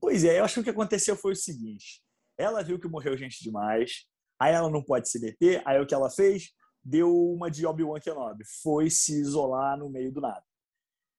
Pois 0.00 0.24
é, 0.24 0.38
eu 0.38 0.44
acho 0.44 0.54
que 0.54 0.60
o 0.60 0.64
que 0.64 0.70
aconteceu 0.70 1.16
foi 1.16 1.32
o 1.32 1.36
seguinte. 1.36 2.02
Ela 2.38 2.62
viu 2.62 2.78
que 2.78 2.86
morreu 2.86 3.16
gente 3.16 3.42
demais, 3.42 4.06
aí 4.40 4.54
ela 4.54 4.70
não 4.70 4.82
pode 4.82 5.08
se 5.08 5.20
meter, 5.20 5.62
aí 5.66 5.80
o 5.80 5.86
que 5.86 5.94
ela 5.94 6.10
fez? 6.10 6.50
Deu 6.84 7.12
uma 7.12 7.50
de 7.50 7.66
Obi-Wan 7.66 7.98
Kenobi. 7.98 8.44
Foi 8.62 8.88
se 8.88 9.20
isolar 9.20 9.76
no 9.76 9.90
meio 9.90 10.12
do 10.12 10.20
nada. 10.20 10.44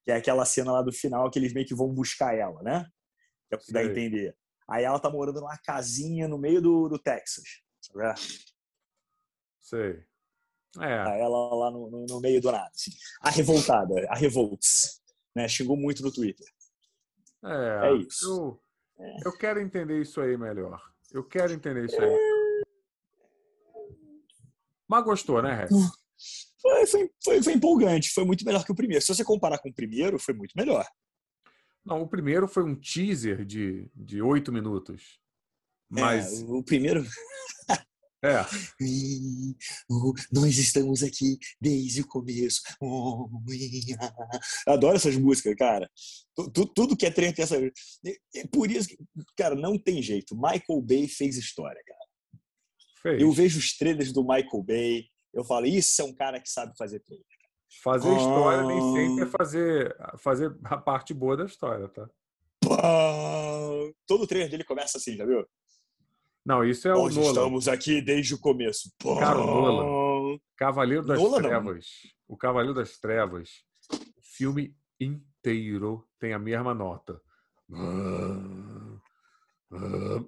Que 0.05 0.11
é 0.11 0.15
aquela 0.15 0.45
cena 0.45 0.71
lá 0.71 0.81
do 0.81 0.93
final 0.93 1.29
que 1.29 1.37
eles 1.37 1.53
meio 1.53 1.67
que 1.67 1.75
vão 1.75 1.93
buscar 1.93 2.33
ela, 2.33 2.61
né? 2.63 2.87
É 3.51 3.55
o 3.55 3.59
que 3.59 3.73
dá 3.73 3.81
a 3.81 3.85
entender. 3.85 4.35
Aí 4.69 4.83
ela 4.83 4.99
tá 4.99 5.09
morando 5.09 5.41
numa 5.41 5.57
casinha 5.57 6.27
no 6.27 6.37
meio 6.37 6.61
do, 6.61 6.87
do 6.87 6.99
Texas. 6.99 7.45
Sabe? 7.81 8.19
Sei. 9.59 10.03
É. 10.79 10.99
Aí 11.01 11.19
ela 11.19 11.55
lá 11.55 11.71
no, 11.71 11.89
no, 11.89 12.05
no, 12.05 12.19
meio 12.19 12.39
do 12.39 12.51
nada. 12.51 12.69
Assim. 12.73 12.91
A 13.21 13.29
revoltada, 13.31 13.93
a 14.09 14.15
revolts. 14.15 15.01
Né? 15.35 15.47
Xingou 15.47 15.75
muito 15.75 16.03
no 16.03 16.11
Twitter. 16.11 16.45
É, 17.43 17.87
é 17.87 17.93
isso. 17.95 18.61
Eu, 18.97 19.05
é. 19.05 19.17
eu 19.25 19.37
quero 19.37 19.59
entender 19.59 19.99
isso 20.01 20.21
aí 20.21 20.37
melhor. 20.37 20.79
Eu 21.11 21.23
quero 21.23 21.53
entender 21.53 21.85
isso 21.85 21.99
aí. 21.99 22.65
Mas 24.87 25.03
gostou, 25.03 25.41
né, 25.41 25.53
Rex? 25.53 25.71
Foi, 26.61 26.85
foi, 26.85 27.11
foi, 27.23 27.43
foi 27.43 27.53
empolgante. 27.53 28.11
Foi 28.11 28.25
muito 28.25 28.45
melhor 28.45 28.63
que 28.63 28.71
o 28.71 28.75
primeiro. 28.75 29.03
Se 29.03 29.13
você 29.13 29.23
comparar 29.23 29.57
com 29.59 29.69
o 29.69 29.73
primeiro, 29.73 30.19
foi 30.19 30.33
muito 30.33 30.53
melhor. 30.55 30.85
Não, 31.89 32.03
o 32.03 32.07
primeiro 32.07 32.47
foi 32.47 32.63
um 32.63 32.75
teaser 32.75 33.43
de, 33.43 33.89
de 33.95 34.21
oito 34.21 34.51
minutos. 34.51 35.19
É, 35.97 36.01
Mas. 36.01 36.41
É, 36.41 36.45
o 36.45 36.63
primeiro. 36.63 37.03
É. 38.21 38.43
Nós 40.29 40.57
estamos 40.57 41.01
aqui 41.03 41.37
desde 41.61 42.01
o 42.01 42.05
começo. 42.05 42.61
Adoro 44.67 44.97
essas 44.97 45.15
músicas, 45.15 45.55
cara. 45.55 45.89
Tudo, 46.35 46.65
tudo 46.65 46.97
que 46.97 47.05
é 47.05 47.11
trem 47.11 47.31
tem 47.31 47.43
essa. 47.43 47.55
É 47.55 48.47
por 48.51 48.69
isso 48.69 48.89
que, 48.89 48.97
cara, 49.37 49.55
não 49.55 49.79
tem 49.79 50.03
jeito. 50.03 50.35
Michael 50.35 50.81
Bay 50.81 51.07
fez 51.07 51.37
história, 51.37 51.81
cara. 51.87 52.41
Fez. 53.01 53.21
Eu 53.21 53.31
vejo 53.31 53.57
os 53.57 53.77
trailers 53.77 54.11
do 54.11 54.21
Michael 54.21 54.63
Bay, 54.63 55.05
eu 55.33 55.45
falo, 55.45 55.65
isso 55.65 56.01
é 56.01 56.03
um 56.03 56.13
cara 56.13 56.41
que 56.41 56.49
sabe 56.49 56.75
fazer 56.77 56.99
trailer. 56.99 57.25
Fazer 57.69 58.09
história 58.09 58.63
nem 58.63 58.81
sempre 58.93 59.21
é 59.21 59.25
ah. 59.25 59.29
fazer, 59.29 59.97
fazer 60.17 60.57
a 60.63 60.77
parte 60.77 61.13
boa 61.13 61.37
da 61.37 61.45
história, 61.45 61.87
tá? 61.87 62.09
Todo 64.07 64.23
o 64.23 64.27
trailer 64.27 64.49
dele 64.49 64.63
começa 64.63 64.97
assim, 64.97 65.15
já 65.15 65.25
viu? 65.25 65.45
Não, 66.43 66.65
isso 66.65 66.87
é 66.87 66.91
Nós 66.91 67.15
o 67.15 67.19
Nolan. 67.19 67.29
estamos 67.29 67.67
aqui 67.67 68.01
desde 68.01 68.33
o 68.33 68.39
começo. 68.39 68.91
Cara, 69.19 69.39
o 69.39 69.45
Nolan. 69.45 70.39
Cavaleiro 70.57 71.05
das 71.05 71.19
Nolan, 71.19 71.41
Trevas. 71.41 71.87
Não. 72.03 72.11
O 72.27 72.37
Cavaleiro 72.37 72.73
das 72.73 72.97
Trevas. 72.97 73.63
O 73.91 74.21
filme 74.21 74.75
inteiro 74.99 76.07
tem 76.19 76.33
a 76.33 76.39
mesma 76.39 76.73
nota. 76.73 77.21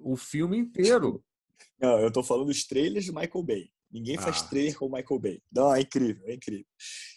O 0.02 0.16
filme 0.16 0.58
inteiro. 0.58 1.24
Não, 1.80 1.98
eu 1.98 2.12
tô 2.12 2.22
falando 2.22 2.46
dos 2.46 2.64
trailers 2.64 3.04
de 3.04 3.12
Michael 3.12 3.44
Bay. 3.44 3.71
Ninguém 3.92 4.16
faz 4.16 4.40
ah. 4.40 4.48
trailer 4.48 4.78
com 4.78 4.86
o 4.86 4.90
Michael 4.92 5.20
Bay. 5.20 5.42
Não, 5.52 5.74
é 5.74 5.80
incrível, 5.82 6.26
é 6.26 6.34
incrível. 6.34 6.64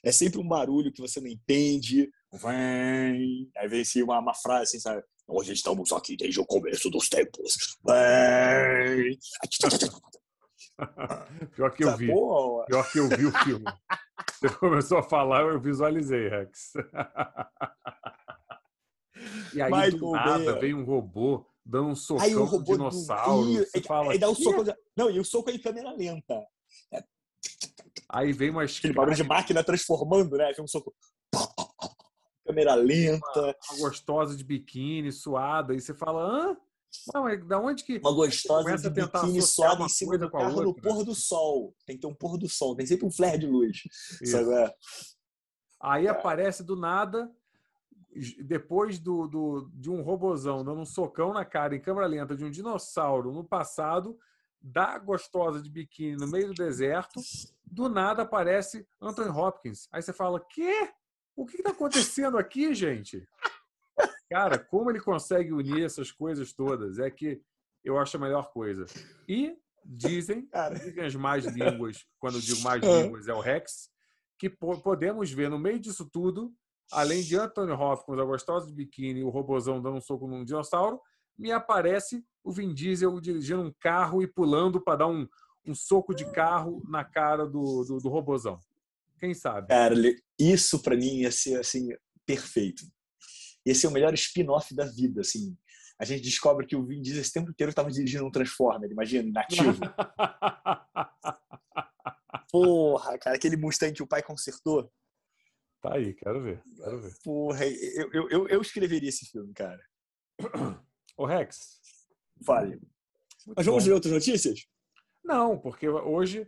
É 0.03 0.11
sempre 0.11 0.39
um 0.39 0.47
barulho 0.47 0.91
que 0.91 1.01
você 1.01 1.21
não 1.21 1.27
entende. 1.27 2.09
Vem. 2.33 3.49
Aí 3.57 3.67
vem 3.67 3.81
assim 3.81 4.03
uma, 4.03 4.19
uma 4.19 4.33
frase 4.33 4.63
assim, 4.63 4.79
sabe? 4.79 5.01
Nós 5.27 5.47
estamos 5.47 5.91
aqui 5.93 6.17
desde 6.17 6.39
o 6.39 6.45
começo 6.45 6.89
dos 6.89 7.07
tempos. 7.07 7.77
Vem. 7.85 9.17
Pior 11.55 11.71
que 11.71 11.85
eu 11.85 11.95
vi. 11.95 12.07
Pior 12.07 12.91
que 12.91 12.99
eu 12.99 13.07
vi 13.07 13.25
o 13.25 13.31
filme. 13.31 13.65
Você 14.41 14.49
começou 14.57 14.97
a 14.97 15.03
falar, 15.03 15.41
eu 15.41 15.59
visualizei, 15.59 16.27
Rex. 16.27 16.73
E 19.53 19.61
aí, 19.61 19.71
Michael 19.71 19.97
do 19.97 20.11
nada, 20.11 20.51
Bay. 20.53 20.61
vem 20.61 20.73
um 20.73 20.83
robô 20.83 21.45
dando 21.65 21.89
um 21.89 21.95
socão 21.95 22.25
aí, 22.25 22.35
o 22.35 22.43
robô 22.43 22.73
dinossauro. 22.73 23.45
Do... 23.45 23.65
Você 23.65 23.81
fala, 23.81 24.17
dá 24.17 24.29
um 24.29 24.35
soco... 24.35 24.63
Não, 24.95 25.09
e 25.09 25.19
o 25.19 25.25
soco 25.25 25.49
é 25.49 25.53
em 25.53 25.59
câmera 25.59 25.91
lenta. 25.91 26.45
Aí 28.09 28.31
vem 28.31 28.49
uma 28.49 28.63
Aquele 28.63 28.93
barulho 28.93 29.15
de 29.15 29.23
máquina 29.23 29.63
transformando, 29.63 30.37
né? 30.37 30.51
Vem 30.53 30.63
um 30.63 30.67
soco. 30.67 30.93
Câmera 32.45 32.75
lenta. 32.75 33.25
Uma, 33.35 33.55
uma 33.71 33.79
gostosa 33.79 34.35
de 34.35 34.43
biquíni, 34.43 35.11
suada. 35.11 35.73
E 35.73 35.81
você 35.81 35.93
fala, 35.93 36.21
hã? 36.21 36.57
Não, 37.13 37.27
é 37.27 37.37
da 37.37 37.59
onde 37.59 37.83
que. 37.83 37.97
Uma 37.97 38.13
gostosa 38.13 38.77
de 38.77 38.89
biquíni 38.89 39.41
suada 39.41 39.83
em 39.83 39.89
cima 39.89 40.17
do 40.17 40.29
carro 40.31 40.61
no 40.61 40.73
pôr 40.73 41.03
do 41.03 41.13
sol. 41.13 41.75
Tem 41.85 41.95
que 41.95 42.01
ter 42.01 42.07
um 42.07 42.15
pôr 42.15 42.37
do 42.37 42.47
sol, 42.47 42.75
tem 42.75 42.85
sempre 42.85 43.05
um 43.05 43.11
flare 43.11 43.39
de 43.39 43.47
luz. 43.47 43.81
Sabe? 44.23 44.73
Aí 45.81 46.07
é. 46.07 46.09
aparece 46.09 46.63
do 46.63 46.75
nada, 46.75 47.29
depois 48.43 48.97
do, 48.97 49.27
do, 49.27 49.69
de 49.73 49.89
um 49.89 50.01
robozão 50.01 50.63
dando 50.63 50.81
um 50.81 50.85
socão 50.85 51.33
na 51.33 51.43
cara 51.43 51.75
em 51.75 51.81
câmera 51.81 52.07
lenta 52.07 52.35
de 52.35 52.45
um 52.45 52.49
dinossauro 52.49 53.31
no 53.31 53.43
passado, 53.43 54.17
da 54.65 54.97
gostosa 54.97 55.61
de 55.61 55.69
biquíni 55.69 56.15
no 56.17 56.27
meio 56.27 56.47
do 56.47 56.53
deserto, 56.55 57.21
do 57.63 57.87
nada 57.87 58.23
aparece 58.23 58.87
Anthony 58.99 59.29
Hopkins. 59.29 59.87
Aí 59.91 60.01
você 60.01 60.11
fala: 60.11 60.43
"Quê? 60.49 60.91
O 61.35 61.45
que 61.45 61.57
está 61.57 61.69
acontecendo 61.69 62.35
aqui, 62.37 62.73
gente?" 62.73 63.27
Cara, 64.27 64.57
como 64.57 64.89
ele 64.89 64.99
consegue 64.99 65.53
unir 65.53 65.85
essas 65.85 66.11
coisas 66.11 66.51
todas 66.51 66.97
é 66.97 67.11
que 67.11 67.39
eu 67.83 67.99
acho 67.99 68.17
a 68.17 68.19
melhor 68.19 68.51
coisa. 68.51 68.85
E 69.27 69.55
dizem, 69.85 70.49
dizem 70.73 71.05
as 71.05 71.13
mais 71.13 71.45
línguas, 71.53 72.03
quando 72.17 72.35
eu 72.35 72.41
digo 72.41 72.61
mais 72.61 72.81
línguas, 72.81 73.27
é 73.27 73.33
o 73.33 73.39
Rex, 73.39 73.91
que 74.39 74.49
podemos 74.49 75.31
ver 75.31 75.47
no 75.47 75.59
meio 75.59 75.79
disso 75.79 76.09
tudo, 76.11 76.51
além 76.91 77.21
de 77.21 77.37
Anthony 77.37 77.71
Hopkins, 77.71 78.17
a 78.17 78.25
gostosa 78.25 78.65
de 78.65 78.73
biquíni 78.73 79.19
e 79.19 79.23
o 79.23 79.29
robozão 79.29 79.79
dando 79.79 79.97
um 79.97 80.01
soco 80.01 80.27
num 80.27 80.43
dinossauro, 80.43 80.99
me 81.37 81.51
aparece 81.51 82.23
o 82.43 82.51
Vin 82.51 82.73
Diesel 82.73 83.19
dirigindo 83.19 83.63
um 83.63 83.73
carro 83.79 84.21
e 84.21 84.27
pulando 84.27 84.81
para 84.81 84.99
dar 84.99 85.07
um, 85.07 85.27
um 85.65 85.73
soco 85.73 86.13
de 86.13 86.31
carro 86.31 86.83
na 86.87 87.03
cara 87.03 87.45
do, 87.45 87.83
do, 87.83 87.97
do 87.97 88.09
robozão. 88.09 88.59
Quem 89.19 89.33
sabe? 89.33 89.67
Cara, 89.67 89.95
isso 90.39 90.81
para 90.81 90.95
mim 90.95 91.21
ia 91.21 91.31
ser 91.31 91.59
assim 91.59 91.89
perfeito. 92.25 92.83
Ia 93.65 93.73
ser 93.73 93.87
o 93.87 93.91
melhor 93.91 94.13
spin-off 94.13 94.75
da 94.75 94.85
vida, 94.85 95.21
assim. 95.21 95.57
A 95.97 96.05
gente 96.05 96.23
descobre 96.23 96.67
que 96.67 96.75
o 96.75 96.85
Vin 96.85 97.01
Diesel 97.01 97.21
esse 97.21 97.31
tempo 97.31 97.49
inteiro 97.49 97.69
estava 97.69 97.89
dirigindo 97.89 98.25
um 98.25 98.31
Transformer, 98.31 98.91
imagina, 98.91 99.31
nativo. 99.31 99.79
Porra, 102.51 103.17
cara, 103.17 103.35
aquele 103.35 103.57
Mustang 103.57 103.93
que 103.93 104.03
o 104.03 104.07
pai 104.07 104.21
consertou. 104.21 104.91
Tá 105.81 105.95
aí, 105.95 106.13
quero 106.13 106.43
ver, 106.43 106.61
quero 106.77 107.01
ver. 107.01 107.13
Porra, 107.23 107.65
eu, 107.65 108.11
eu, 108.11 108.29
eu, 108.29 108.47
eu 108.47 108.61
escreveria 108.61 109.09
esse 109.09 109.25
filme, 109.25 109.53
cara. 109.53 109.81
Ô, 111.17 111.25
Rex. 111.25 111.79
Fale. 112.43 112.71
Muito 113.45 113.57
Mas 113.57 113.65
vamos 113.65 113.83
bom. 113.83 113.89
ler 113.89 113.93
outras 113.95 114.13
notícias? 114.13 114.67
Não, 115.23 115.57
porque 115.57 115.87
hoje 115.87 116.47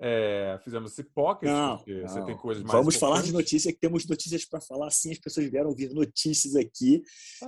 é, 0.00 0.56
fizemos 0.62 0.92
esse 0.92 1.02
pocket, 1.02 1.50
não, 1.50 1.76
porque 1.76 2.00
não. 2.00 2.08
você 2.08 2.24
tem 2.24 2.36
coisas 2.36 2.62
mais. 2.62 2.72
Vamos 2.72 2.94
falar 2.94 3.20
de 3.20 3.32
notícias, 3.32 3.74
que 3.74 3.80
temos 3.80 4.06
notícias 4.06 4.44
para 4.44 4.60
falar, 4.60 4.90
sim. 4.90 5.10
As 5.10 5.18
pessoas 5.18 5.50
vieram 5.50 5.70
ouvir 5.70 5.90
notícias 5.90 6.54
aqui. 6.54 7.02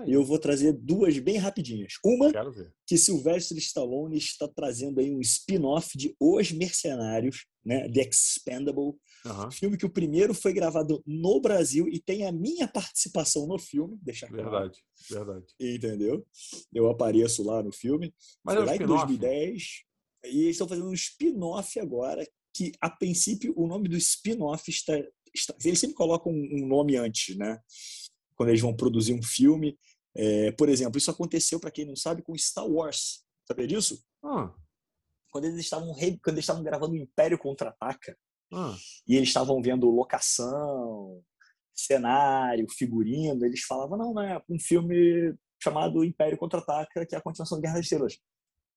e 0.04 0.12
eu 0.12 0.24
vou 0.24 0.38
trazer 0.38 0.72
duas 0.72 1.16
bem 1.20 1.36
rapidinhas. 1.36 1.94
Uma, 2.04 2.32
que 2.84 2.98
Sylvester 2.98 3.56
Stallone 3.58 4.18
está 4.18 4.48
trazendo 4.48 4.98
aí 4.98 5.14
um 5.14 5.20
spin-off 5.20 5.96
de 5.96 6.14
Os 6.18 6.50
Mercenários, 6.50 7.46
né? 7.64 7.88
The 7.88 8.08
Expendable. 8.08 8.98
Uhum. 9.24 9.50
Filme 9.52 9.76
que 9.76 9.86
o 9.86 9.90
primeiro 9.90 10.34
foi 10.34 10.52
gravado 10.52 11.02
no 11.06 11.40
Brasil 11.40 11.86
e 11.88 12.00
tem 12.00 12.26
a 12.26 12.32
minha 12.32 12.66
participação 12.66 13.46
no 13.46 13.60
filme. 13.60 13.96
Deixa 14.02 14.26
claro. 14.26 14.50
Verdade, 14.50 14.78
verdade. 15.08 15.46
Entendeu? 15.60 16.26
Eu 16.74 16.90
apareço 16.90 17.44
lá 17.44 17.62
no 17.62 17.70
filme. 17.70 18.12
Mas 18.42 18.56
foi 18.56 18.64
é 18.64 18.66
lá 18.66 18.74
em 18.74 18.86
2010. 18.86 19.62
E 20.24 20.42
eles 20.42 20.50
estão 20.50 20.68
fazendo 20.68 20.88
um 20.88 20.94
spin-off 20.94 21.78
agora 21.78 22.26
que, 22.52 22.72
a 22.80 22.90
princípio, 22.90 23.52
o 23.56 23.66
nome 23.66 23.88
do 23.88 23.96
spin-off 23.96 24.68
está, 24.70 24.94
está, 25.34 25.54
Eles 25.64 25.78
sempre 25.78 25.96
colocam 25.96 26.32
um, 26.32 26.66
nome 26.66 26.96
antes, 26.96 27.36
né? 27.36 27.60
Quando 28.34 28.48
eles 28.50 28.60
vão 28.60 28.74
produzir 28.74 29.14
um 29.14 29.22
filme. 29.22 29.78
É, 30.14 30.50
por 30.52 30.68
exemplo, 30.68 30.98
isso 30.98 31.10
aconteceu, 31.10 31.60
para 31.60 31.70
quem 31.70 31.84
não 31.84 31.96
sabe, 31.96 32.22
com 32.22 32.36
Star 32.36 32.66
Wars. 32.66 33.24
Sabia 33.46 33.66
disso? 33.66 34.02
Ah. 34.22 34.52
Quando 35.30 35.44
eles 35.44 35.60
estavam 35.60 35.94
quando 35.94 36.36
eles 36.36 36.44
estavam 36.44 36.62
gravando 36.62 36.94
o 36.94 36.98
Império 36.98 37.38
Contra-Ataca, 37.38 38.16
ah. 38.52 38.76
e 39.06 39.16
eles 39.16 39.28
estavam 39.28 39.62
vendo 39.62 39.88
locação, 39.88 41.22
cenário, 41.74 42.66
figurino, 42.70 43.44
eles 43.44 43.62
falavam, 43.62 43.96
não, 43.96 44.14
não 44.14 44.22
é 44.22 44.42
um 44.48 44.58
filme 44.58 45.34
chamado 45.62 46.04
Império 46.04 46.38
Contra-Ataca, 46.38 47.06
que 47.06 47.14
é 47.14 47.18
a 47.18 47.22
continuação 47.22 47.58
da 47.58 47.62
Guerra 47.62 47.74
das 47.74 47.84
Estrelas. 47.84 48.18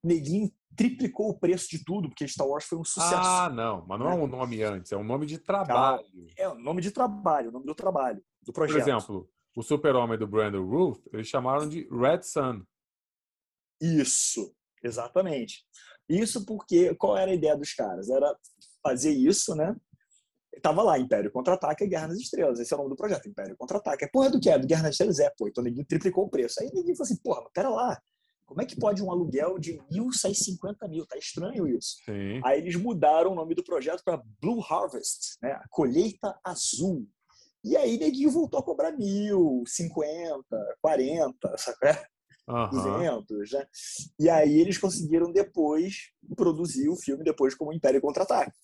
Neguinho 0.03 0.51
triplicou 0.75 1.29
o 1.29 1.39
preço 1.39 1.69
de 1.69 1.83
tudo, 1.83 2.09
porque 2.09 2.27
Star 2.27 2.47
Wars 2.47 2.65
foi 2.65 2.77
um 2.77 2.83
sucesso. 2.83 3.15
Ah, 3.15 3.49
não, 3.49 3.85
mas 3.87 3.99
não 3.99 4.09
é, 4.09 4.11
é 4.11 4.15
um 4.15 4.27
nome 4.27 4.63
antes, 4.63 4.91
é 4.91 4.97
um 4.97 5.03
nome 5.03 5.25
de 5.25 5.37
trabalho. 5.37 6.03
É 6.37 6.47
o 6.47 6.53
um 6.53 6.59
nome 6.59 6.81
de 6.81 6.91
trabalho, 6.91 7.49
o 7.49 7.51
nome 7.51 7.65
do 7.65 7.75
trabalho, 7.75 8.23
do 8.41 8.51
projeto. 8.51 8.83
Por 8.83 8.89
exemplo, 8.89 9.29
o 9.55 9.61
super-homem 9.61 10.17
do 10.17 10.27
Brandon 10.27 10.65
Ruth, 10.65 11.01
eles 11.11 11.27
chamaram 11.27 11.67
de 11.67 11.87
Red 11.91 12.23
Sun. 12.23 12.63
Isso, 13.81 14.55
exatamente. 14.83 15.65
Isso 16.09 16.45
porque, 16.45 16.95
qual 16.95 17.17
era 17.17 17.31
a 17.31 17.35
ideia 17.35 17.55
dos 17.55 17.73
caras? 17.73 18.09
Era 18.09 18.35
fazer 18.81 19.11
isso, 19.11 19.55
né? 19.55 19.75
Tava 20.61 20.83
lá, 20.83 20.99
Império 20.99 21.31
Contra-Ataque 21.31 21.83
e 21.83 21.87
Guerra 21.87 22.09
nas 22.09 22.17
Estrelas. 22.17 22.59
Esse 22.59 22.73
é 22.73 22.75
o 22.75 22.79
nome 22.79 22.91
do 22.91 22.95
projeto, 22.95 23.27
Império 23.27 23.57
Contra-Ataque. 23.57 24.05
É 24.05 24.07
porra 24.07 24.29
do 24.29 24.39
que 24.39 24.49
é? 24.49 24.57
Do 24.57 24.67
Guerra 24.67 24.83
nas 24.83 24.91
Estrelas? 24.91 25.19
É, 25.19 25.31
pô. 25.37 25.47
Então 25.47 25.63
ninguém 25.63 25.83
triplicou 25.83 26.25
o 26.25 26.29
preço. 26.29 26.61
Aí 26.61 26.69
ninguém 26.73 26.95
falou 26.95 27.05
assim, 27.05 27.21
porra, 27.21 27.41
mas 27.41 27.51
pera 27.53 27.69
lá. 27.69 28.01
Como 28.53 28.61
é 28.61 28.65
que 28.67 28.79
pode 28.79 29.01
um 29.01 29.09
aluguel 29.09 29.57
de 29.57 29.81
mil 29.89 30.13
sair 30.13 30.35
50 30.35 30.87
mil? 30.87 31.07
Tá 31.07 31.17
estranho 31.17 31.67
isso. 31.67 31.97
Sim. 32.05 32.39
Aí 32.45 32.59
eles 32.59 32.75
mudaram 32.75 33.31
o 33.31 33.35
nome 33.35 33.55
do 33.55 33.63
projeto 33.63 34.03
para 34.05 34.21
Blue 34.39 34.63
Harvest, 34.63 35.37
né? 35.41 35.53
A 35.53 35.67
colheita 35.71 36.39
azul. 36.43 37.07
E 37.63 37.75
aí 37.75 37.97
neguinho 37.97 38.29
voltou 38.29 38.59
a 38.59 38.63
cobrar 38.63 38.91
mil, 38.91 39.63
cinquenta, 39.65 40.77
quarenta, 40.79 41.57
sabe? 41.57 41.97
Uhum. 42.47 42.69
200, 42.69 43.51
né? 43.53 43.65
E 44.19 44.29
aí 44.29 44.59
eles 44.59 44.77
conseguiram 44.77 45.31
depois 45.31 46.11
produzir 46.35 46.89
o 46.89 46.95
filme 46.95 47.23
depois 47.23 47.55
como 47.55 47.73
Império 47.73 48.01
Contra-Ataque. 48.01 48.55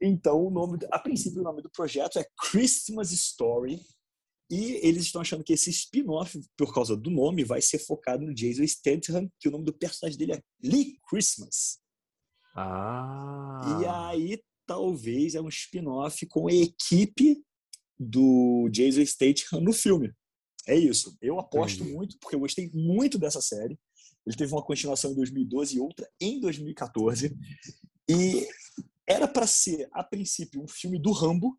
Então, 0.00 0.46
o 0.46 0.50
nome, 0.50 0.78
a 0.92 1.00
princípio, 1.00 1.40
o 1.40 1.44
nome 1.44 1.62
do 1.62 1.70
projeto 1.70 2.20
é 2.20 2.26
Christmas 2.48 3.10
Story, 3.10 3.80
e 4.48 4.86
eles 4.86 5.04
estão 5.04 5.20
achando 5.20 5.42
que 5.42 5.52
esse 5.52 5.70
spin-off, 5.70 6.40
por 6.56 6.72
causa 6.72 6.96
do 6.96 7.10
nome, 7.10 7.44
vai 7.44 7.60
ser 7.60 7.78
focado 7.78 8.24
no 8.24 8.34
Jason 8.34 8.66
Statham, 8.66 9.28
que 9.40 9.48
o 9.48 9.50
nome 9.50 9.64
do 9.64 9.72
personagem 9.72 10.18
dele 10.18 10.34
é 10.34 10.42
Lee 10.62 10.98
Christmas. 11.08 11.80
Ah. 12.54 13.60
E 13.80 13.86
aí, 13.86 14.42
talvez, 14.64 15.34
é 15.34 15.40
um 15.40 15.48
spin-off 15.48 16.24
com 16.26 16.48
a 16.48 16.52
equipe 16.52 17.42
do 17.98 18.68
Jason 18.70 19.04
Statham 19.04 19.60
no 19.60 19.72
filme. 19.72 20.12
É 20.66 20.76
isso. 20.76 21.16
Eu 21.20 21.38
aposto 21.38 21.80
Entendi. 21.80 21.94
muito, 21.94 22.18
porque 22.18 22.36
eu 22.36 22.40
gostei 22.40 22.70
muito 22.72 23.18
dessa 23.18 23.40
série. 23.40 23.78
Ele 24.24 24.36
teve 24.36 24.52
uma 24.52 24.64
continuação 24.64 25.12
em 25.12 25.14
2012 25.14 25.76
e 25.76 25.80
outra 25.80 26.08
em 26.20 26.40
2014. 26.40 27.36
E 28.08 28.48
era 29.06 29.26
para 29.26 29.46
ser, 29.46 29.88
a 29.92 30.02
princípio, 30.02 30.62
um 30.62 30.68
filme 30.68 30.98
do 30.98 31.12
Rambo. 31.12 31.58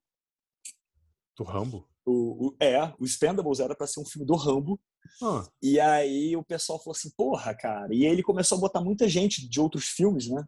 Do 1.37 1.43
Rambo? 1.43 1.87
O, 2.09 2.47
o, 2.47 2.55
é, 2.57 2.93
o 2.97 3.05
Spendables 3.05 3.59
era 3.59 3.75
para 3.75 3.85
ser 3.85 3.99
um 3.99 4.05
filme 4.05 4.25
do 4.25 4.35
Rambo. 4.35 4.79
Ah. 5.21 5.45
E 5.61 5.77
aí 5.77 6.37
o 6.37 6.43
pessoal 6.43 6.79
falou 6.79 6.95
assim, 6.95 7.09
porra, 7.17 7.53
cara. 7.53 7.93
E 7.93 8.05
aí 8.05 8.11
ele 8.11 8.23
começou 8.23 8.57
a 8.57 8.61
botar 8.61 8.79
muita 8.81 9.09
gente 9.09 9.47
de 9.47 9.59
outros 9.59 9.89
filmes, 9.89 10.29
né? 10.29 10.43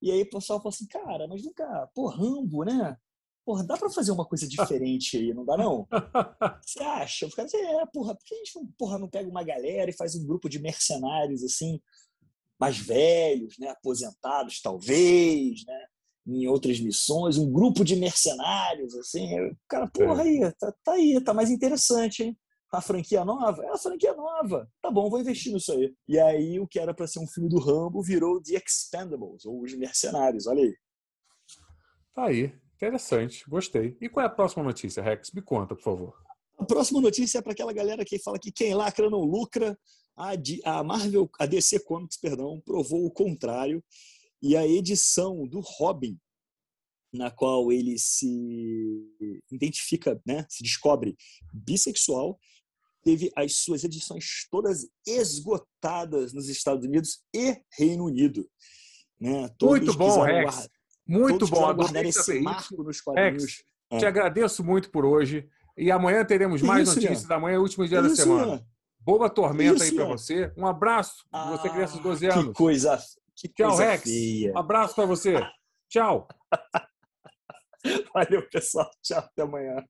E 0.00 0.10
aí 0.10 0.22
o 0.22 0.30
pessoal 0.30 0.58
falou 0.58 0.70
assim, 0.70 0.86
cara, 0.86 1.28
mas 1.28 1.44
nunca, 1.44 1.90
pô, 1.94 2.08
Rambo, 2.08 2.64
né? 2.64 2.96
Porra, 3.44 3.62
dá 3.62 3.76
pra 3.76 3.90
fazer 3.90 4.10
uma 4.12 4.24
coisa 4.24 4.48
diferente 4.48 5.18
aí, 5.18 5.34
não 5.34 5.44
dá 5.44 5.58
não? 5.58 5.86
Você 6.64 6.82
acha? 6.82 7.26
Eu 7.26 7.30
ficava 7.30 7.46
assim, 7.46 7.58
é, 7.58 7.84
porra, 7.86 8.14
por 8.14 8.24
que 8.24 8.34
a 8.34 8.38
gente 8.38 8.56
não, 8.56 8.66
porra, 8.78 8.98
não 8.98 9.08
pega 9.08 9.28
uma 9.28 9.42
galera 9.42 9.90
e 9.90 9.96
faz 9.96 10.14
um 10.14 10.26
grupo 10.26 10.48
de 10.48 10.58
mercenários, 10.58 11.44
assim, 11.44 11.78
mais 12.58 12.78
velhos, 12.78 13.58
né? 13.58 13.68
Aposentados, 13.68 14.62
talvez, 14.62 15.64
né? 15.66 15.86
Em 16.26 16.46
outras 16.46 16.80
missões, 16.80 17.36
um 17.36 17.52
grupo 17.52 17.84
de 17.84 17.96
mercenários, 17.96 18.94
assim. 18.96 19.28
cara, 19.68 19.86
porra, 19.88 20.22
é. 20.22 20.26
aí, 20.26 20.52
tá, 20.58 20.72
tá, 20.82 20.92
aí, 20.92 21.20
tá 21.22 21.34
mais 21.34 21.50
interessante, 21.50 22.24
hein? 22.24 22.38
A 22.72 22.80
franquia 22.80 23.24
nova? 23.24 23.62
É 23.64 23.68
a 23.68 23.78
franquia 23.78 24.14
nova. 24.14 24.68
Tá 24.82 24.90
bom, 24.90 25.08
vou 25.08 25.20
investir 25.20 25.52
nisso 25.52 25.72
aí. 25.72 25.94
E 26.08 26.18
aí, 26.18 26.58
o 26.58 26.66
que 26.66 26.80
era 26.80 26.92
para 26.92 27.06
ser 27.06 27.20
um 27.20 27.26
filme 27.26 27.48
do 27.48 27.60
Rambo 27.60 28.02
virou 28.02 28.42
The 28.42 28.54
Expendables, 28.54 29.44
ou 29.44 29.62
Os 29.62 29.74
Mercenários, 29.74 30.46
olha 30.46 30.62
aí. 30.62 30.74
Tá 32.14 32.26
aí, 32.26 32.52
interessante, 32.74 33.44
gostei. 33.48 33.96
E 34.00 34.08
qual 34.08 34.24
é 34.24 34.26
a 34.26 34.32
próxima 34.32 34.64
notícia, 34.64 35.02
Rex? 35.02 35.30
Me 35.32 35.42
conta, 35.42 35.74
por 35.76 35.82
favor. 35.82 36.14
A 36.58 36.64
próxima 36.64 37.00
notícia 37.00 37.38
é 37.38 37.42
para 37.42 37.52
aquela 37.52 37.72
galera 37.72 38.04
que 38.04 38.18
fala 38.18 38.38
que 38.38 38.50
quem 38.50 38.74
lacra 38.74 39.10
não 39.10 39.20
lucra. 39.20 39.78
A, 40.16 40.84
Marvel, 40.84 41.28
a 41.40 41.44
DC 41.44 41.80
Comics, 41.80 42.16
perdão, 42.16 42.62
provou 42.64 43.04
o 43.04 43.10
contrário 43.10 43.82
e 44.44 44.58
a 44.58 44.66
edição 44.66 45.46
do 45.46 45.60
Robin, 45.60 46.20
na 47.10 47.30
qual 47.30 47.72
ele 47.72 47.96
se 47.98 48.28
identifica, 49.50 50.20
né, 50.26 50.44
se 50.50 50.62
descobre 50.62 51.16
bissexual, 51.50 52.38
teve 53.02 53.32
as 53.34 53.56
suas 53.56 53.84
edições 53.84 54.46
todas 54.50 54.86
esgotadas 55.06 56.34
nos 56.34 56.50
Estados 56.50 56.84
Unidos 56.84 57.22
e 57.34 57.56
Reino 57.78 58.04
Unido. 58.04 58.46
Né? 59.18 59.48
muito 59.62 59.96
bom, 59.96 60.22
Rex. 60.22 60.54
Guarda, 60.54 60.70
muito 61.08 61.46
bom. 61.46 61.74
Guardar 61.74 62.04
esse 62.04 62.40
marco 62.40 62.82
nos 62.82 63.00
quadrinhos. 63.00 63.44
Rex, 63.44 63.64
é. 63.92 63.98
Te 63.98 64.04
agradeço 64.04 64.62
muito 64.62 64.90
por 64.90 65.06
hoje. 65.06 65.48
E 65.74 65.90
amanhã 65.90 66.22
teremos 66.22 66.60
mais 66.60 66.88
Isso, 66.88 67.00
notícias. 67.00 67.30
Ian. 67.30 67.36
Amanhã 67.36 67.54
é 67.56 67.58
o 67.58 67.62
último 67.62 67.88
dia 67.88 68.00
Isso, 68.00 68.08
da 68.10 68.16
semana. 68.16 68.52
Ian. 68.52 68.66
Boa 69.00 69.30
tormenta 69.30 69.76
Isso, 69.76 69.84
aí 69.84 69.94
para 69.94 70.04
você. 70.04 70.52
Um 70.54 70.66
abraço. 70.66 71.24
Ah, 71.32 71.50
você 71.50 71.70
criança 71.70 71.96
de 71.96 72.02
12 72.02 72.26
anos. 72.26 72.44
Que 72.46 72.52
coisa 72.52 72.98
Tchau, 73.36 73.76
Rex. 73.76 74.02
Feia. 74.02 74.52
Abraço 74.56 74.94
para 74.94 75.06
você. 75.06 75.34
Tchau. 75.88 76.28
Valeu, 78.14 78.48
pessoal. 78.48 78.90
Tchau, 79.02 79.18
até 79.18 79.42
amanhã. 79.42 79.84